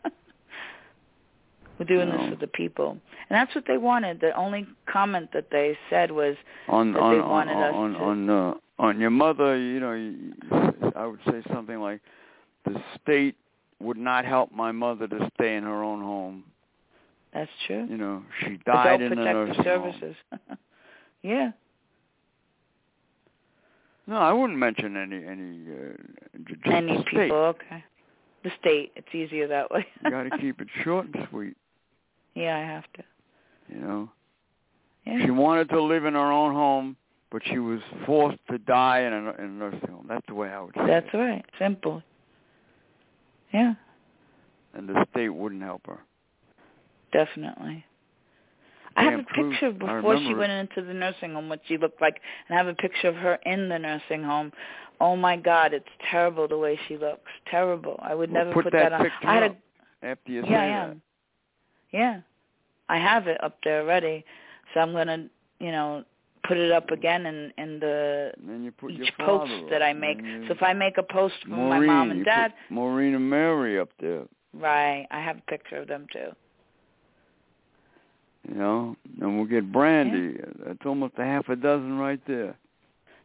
[1.78, 2.18] We're doing No.
[2.18, 3.00] this for the people, and
[3.30, 4.20] that's what they wanted.
[4.20, 6.36] The only comment that they said was,
[6.68, 9.80] On That on they on wanted us on to- on, uh, on your mother, you
[9.80, 12.00] know, I would say something like,
[12.66, 13.36] the state
[13.80, 16.44] would not help my mother to stay in her own home.
[17.32, 19.92] "That's true." You know, she died Adult in the protective nursing home.
[20.00, 20.16] services.
[21.22, 21.52] yeah,
[24.11, 27.04] No, I wouldn't mention any any uh, any people.
[27.12, 27.30] state.
[27.32, 27.84] Okay,
[28.42, 28.92] the state.
[28.96, 29.86] It's easier that way.
[30.04, 31.56] You got to keep it short and sweet.
[32.34, 33.04] yeah, I have to.
[33.68, 34.08] You know,
[35.06, 35.24] Yeah.
[35.24, 36.96] she wanted to live in her own home,
[37.30, 40.06] but she was forced to die in a, in a nursing home.
[40.08, 41.16] That's the way I would say That's it.
[41.16, 41.44] right.
[41.58, 42.02] Simple.
[43.52, 43.74] Yeah,
[44.74, 45.98] And the state wouldn't help her.
[47.12, 47.84] definitely.
[48.97, 52.20] I have a picture before she went into the nursing home, what she looked like,
[52.49, 54.53] and I have a picture of her in the nursing home.
[55.01, 57.30] Oh my God, it's terrible the way she looks.
[57.51, 57.99] Terrible.
[58.03, 59.03] I would Well, never put put that on.
[59.05, 59.57] picture I had a
[60.07, 60.97] After you say yeah, I that.
[61.93, 62.20] Yeah,
[62.88, 64.24] I have it up there already,
[64.74, 65.28] so I'm gonna,
[65.59, 66.05] you know,
[66.47, 70.18] put it up again in in the you each post up, that I make.
[70.47, 73.78] So if I make a post for Maureen, my mom and dad, Maureen and Mary
[73.78, 74.24] up there.
[74.53, 75.07] right?
[75.11, 76.30] I have a picture of them too.
[78.49, 80.41] You know, and we'll get Brandy.
[80.66, 82.57] That's almost a half a dozen right there.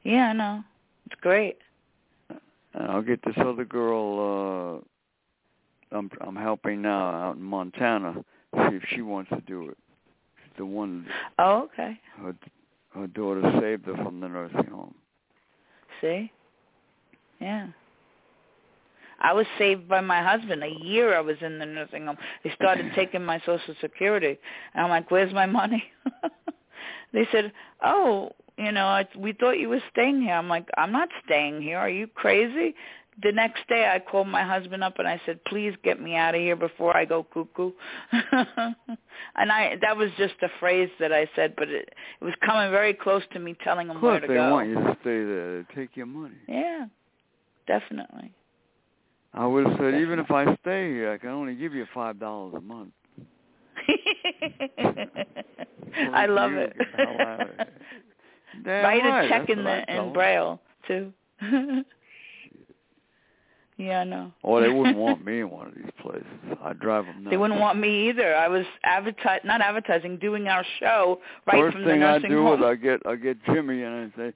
[0.04, 0.64] Yeah, I know.
[1.06, 1.58] It's great.
[2.30, 4.82] And I'll get this other girl.
[5.92, 8.16] uh I'm I'm helping now out in Montana.
[8.54, 9.78] See if she wants to do it.
[10.58, 11.08] The one.
[11.40, 12.00] Oh, okay.
[12.22, 12.36] Her
[12.94, 14.96] her daughter saved her from the nursing home.
[16.02, 16.32] See?
[17.40, 17.68] Yeah.
[19.20, 20.64] I was saved by my husband.
[20.64, 22.18] A year I was in the nursing home.
[22.44, 24.38] They started taking my social security.
[24.74, 25.84] And I'm like, where's my money?
[27.14, 27.52] they said,
[27.84, 30.34] oh, you know, I, we thought you were staying here.
[30.34, 31.78] I'm like, I'm not staying here.
[31.78, 32.76] Are you crazy?
[33.24, 36.36] The next day I called my husband up and I said, please get me out
[36.36, 37.72] of here before I go cuckoo.
[38.12, 42.72] and I that was just a phrase that I said, but it, it was coming
[42.72, 44.52] very close to me telling him Of where course, to they go.
[44.52, 45.64] want you to stay there.
[45.64, 46.36] They take your money.
[46.50, 46.88] Yeah,
[47.68, 48.34] definitely.
[49.38, 52.20] I would have said, even if I stay here, I can only give you five
[52.20, 52.92] dollars a month.
[56.14, 56.78] I love You it.
[56.78, 57.48] get the hell out of
[58.66, 61.12] Write right, a check that's in the in braille too.
[63.78, 64.32] yeah, I know.
[64.44, 66.26] Oh, they wouldn't want me in one of these places.
[66.64, 67.32] I'd drive them nuts.
[67.32, 68.34] They wouldn't want me either.
[68.36, 72.30] I was advertise not advertising, doing our show right First from thing the I nursing
[72.30, 72.62] do home.
[72.62, 74.34] is I get I get Jimmy and I say,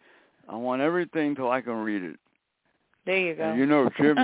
[0.50, 2.18] I want everything till I can read it.
[3.10, 3.44] There you go.
[3.50, 4.22] And you know Jimmy,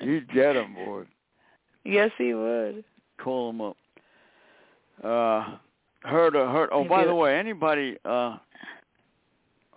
[0.00, 1.02] he'd get 'em, boy.
[1.84, 2.84] yes, he would.
[3.18, 3.76] Call him up.
[5.02, 5.56] Uh,
[6.02, 6.70] Heard, uh, heard.
[6.72, 8.38] Oh, Have by the way, anybody uh,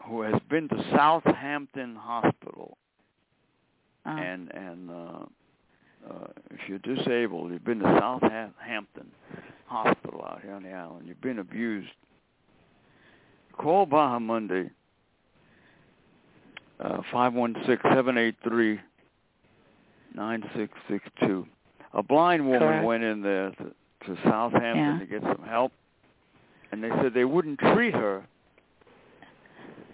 [0.05, 2.77] who has been to Southampton Hospital
[4.05, 4.09] Oh.
[4.17, 5.25] and and uh,
[6.09, 9.11] uh, if you're disabled, you've been to Southampton
[9.65, 11.89] Hospital out here on the island, you've been abused.
[13.57, 14.69] Call Baja Monday.
[16.79, 18.79] Uh, five one six seven eight three
[20.13, 21.45] nine six six two.
[21.93, 22.85] A blind woman Correct.
[22.85, 23.63] went in there to,
[24.07, 24.99] to Southampton Yeah.
[24.99, 25.71] to get some help,
[26.71, 28.25] and they said they wouldn't treat her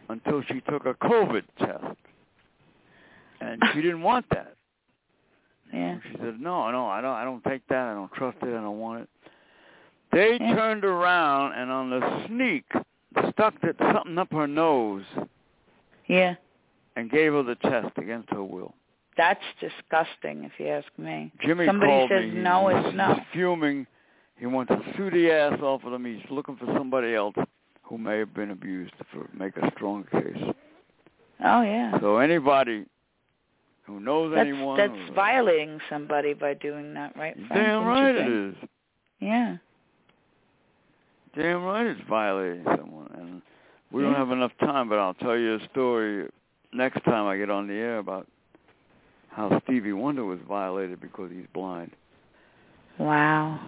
[0.10, 1.86] until she took a COVID test,
[3.42, 4.56] and she didn't want that.
[5.74, 5.98] yeah.
[6.10, 7.14] She said, "No, no, I don't.
[7.16, 7.88] I don't take that.
[7.88, 8.48] I don't trust it.
[8.48, 9.10] I don't want it."
[10.12, 10.56] They Yeah.
[10.56, 12.66] turned around and on the sneak
[13.32, 15.04] stuck that something up her nose
[16.08, 16.36] Yeah.
[17.00, 18.74] And gave her the test against her will.
[19.18, 21.32] That's disgusting, if you ask me.
[21.42, 22.40] Jimmy Somebody called says me.
[22.40, 23.16] No, it's no.
[23.16, 23.88] He's fuming.
[24.38, 26.06] He wants to sue the ass off of them.
[26.06, 27.36] He's looking for somebody else
[27.84, 30.42] who may have been abused to make a strong case.
[31.44, 32.00] Oh yeah.
[32.00, 32.86] So anybody
[33.84, 37.36] who knows That's anyone, that's violating somebody by doing that, right?
[37.36, 37.54] Frank?
[37.54, 38.56] damn right it is.
[39.20, 39.58] Yeah.
[41.36, 43.10] Damn right it's violating someone.
[43.18, 43.42] And
[43.92, 46.30] we don't have enough time, but I'll tell you a story
[46.74, 48.28] next time I get on the air about
[49.30, 51.92] how Stevie Wonder was violated because he's blind.
[52.98, 53.60] Wow.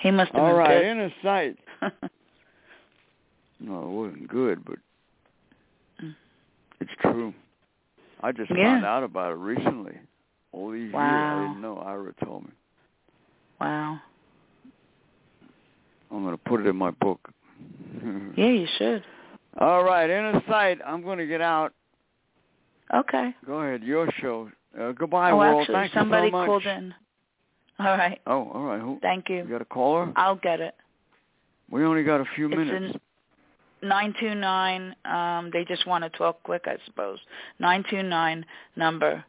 [0.00, 0.90] He must have All been right, pissed.
[0.90, 1.58] inner sight.
[3.64, 4.74] No, it wasn't good, but
[6.80, 7.32] it's true.
[8.20, 8.72] I just Yeah.
[8.72, 9.96] found out about it recently.
[10.50, 11.42] All these years, I Wow.
[11.42, 11.78] didn't know.
[11.78, 12.50] Ira told me.
[13.60, 14.00] wow.
[16.10, 17.20] I'm going to put it in my book.
[18.36, 19.04] Yeah, you should.
[19.58, 20.80] All right, inner sight.
[20.84, 21.72] I'm going to get out.
[22.94, 23.34] Okay.
[23.46, 24.50] Go ahead, your show.
[24.78, 25.60] Uh, goodbye, oh, world.
[25.62, 26.94] actually, Thank somebody so called in.
[27.78, 28.20] All right.
[28.26, 28.80] Oh, all right.
[28.80, 28.98] Who?
[29.02, 29.44] Thank You you.
[29.44, 30.12] got a caller?
[30.16, 30.74] I'll get it.
[31.70, 32.94] We only got a few It's minutes.
[33.82, 34.94] in 929.
[35.04, 37.18] Um, they just want to talk quick, I suppose.
[37.58, 38.44] 929
[38.76, 39.24] number.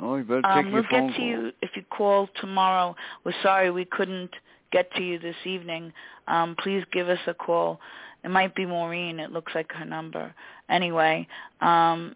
[0.00, 1.28] Oh, you better take Um, your we'll phone get to call.
[1.28, 2.96] you if you call tomorrow.
[3.24, 4.30] We're sorry we couldn't
[4.70, 5.92] get to you this evening.
[6.26, 7.80] Um, please give us a call.
[8.24, 9.20] It might be Maureen.
[9.20, 10.34] It looks like her number.
[10.68, 11.26] Anyway,
[11.60, 12.14] um,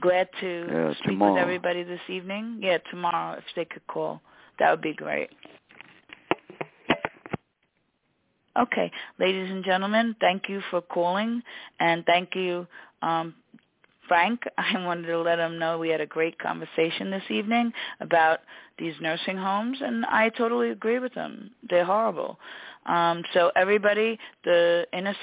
[0.00, 1.34] glad to Yeah, speak tomorrow.
[1.34, 2.58] with everybody this evening.
[2.60, 4.20] Yeah, tomorrow if they could call.
[4.58, 5.30] That would be great.
[8.58, 11.42] Okay, ladies and gentlemen, thank you for calling,
[11.78, 12.66] and thank you,
[13.00, 13.34] um,
[14.08, 14.42] Frank.
[14.58, 18.40] I wanted to let him know we had a great conversation this evening about
[18.76, 21.52] these nursing homes, and I totally agree with him.
[21.68, 22.38] They're horrible.
[22.86, 25.14] Um, so everybody, the Inner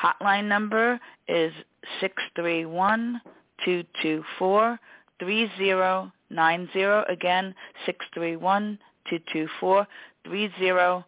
[0.00, 1.52] hotline number is
[2.00, 3.20] six three one
[3.64, 4.78] two two four
[5.18, 7.04] three zero nine zero.
[7.08, 7.54] Again,
[7.86, 8.78] six three one
[9.08, 9.86] two two four
[10.24, 11.04] three zero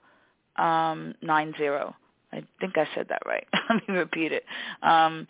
[0.57, 1.95] um, nine zero.
[2.33, 3.47] I think I said that right.
[3.71, 4.45] Let me repeat it.
[4.83, 5.27] Um,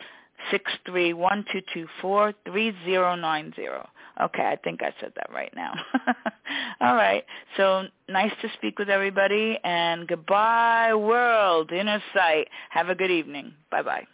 [0.50, 3.88] six three one two two four three zero nine zero.
[4.20, 5.72] Okay, I think I said that right now.
[6.80, 7.24] All right.
[7.56, 12.48] So nice to speak with everybody, and goodbye, world, inner sight.
[12.70, 13.54] Have a good evening.
[13.70, 14.06] Bye bye.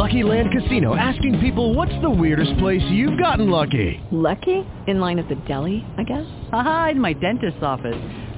[0.00, 4.00] Lucky Land Casino asking people what's the weirdest place you've gotten lucky?
[4.12, 4.64] Lucky?
[4.86, 6.26] In line at the deli, I guess?
[6.52, 7.98] Aha, in my dentist's office.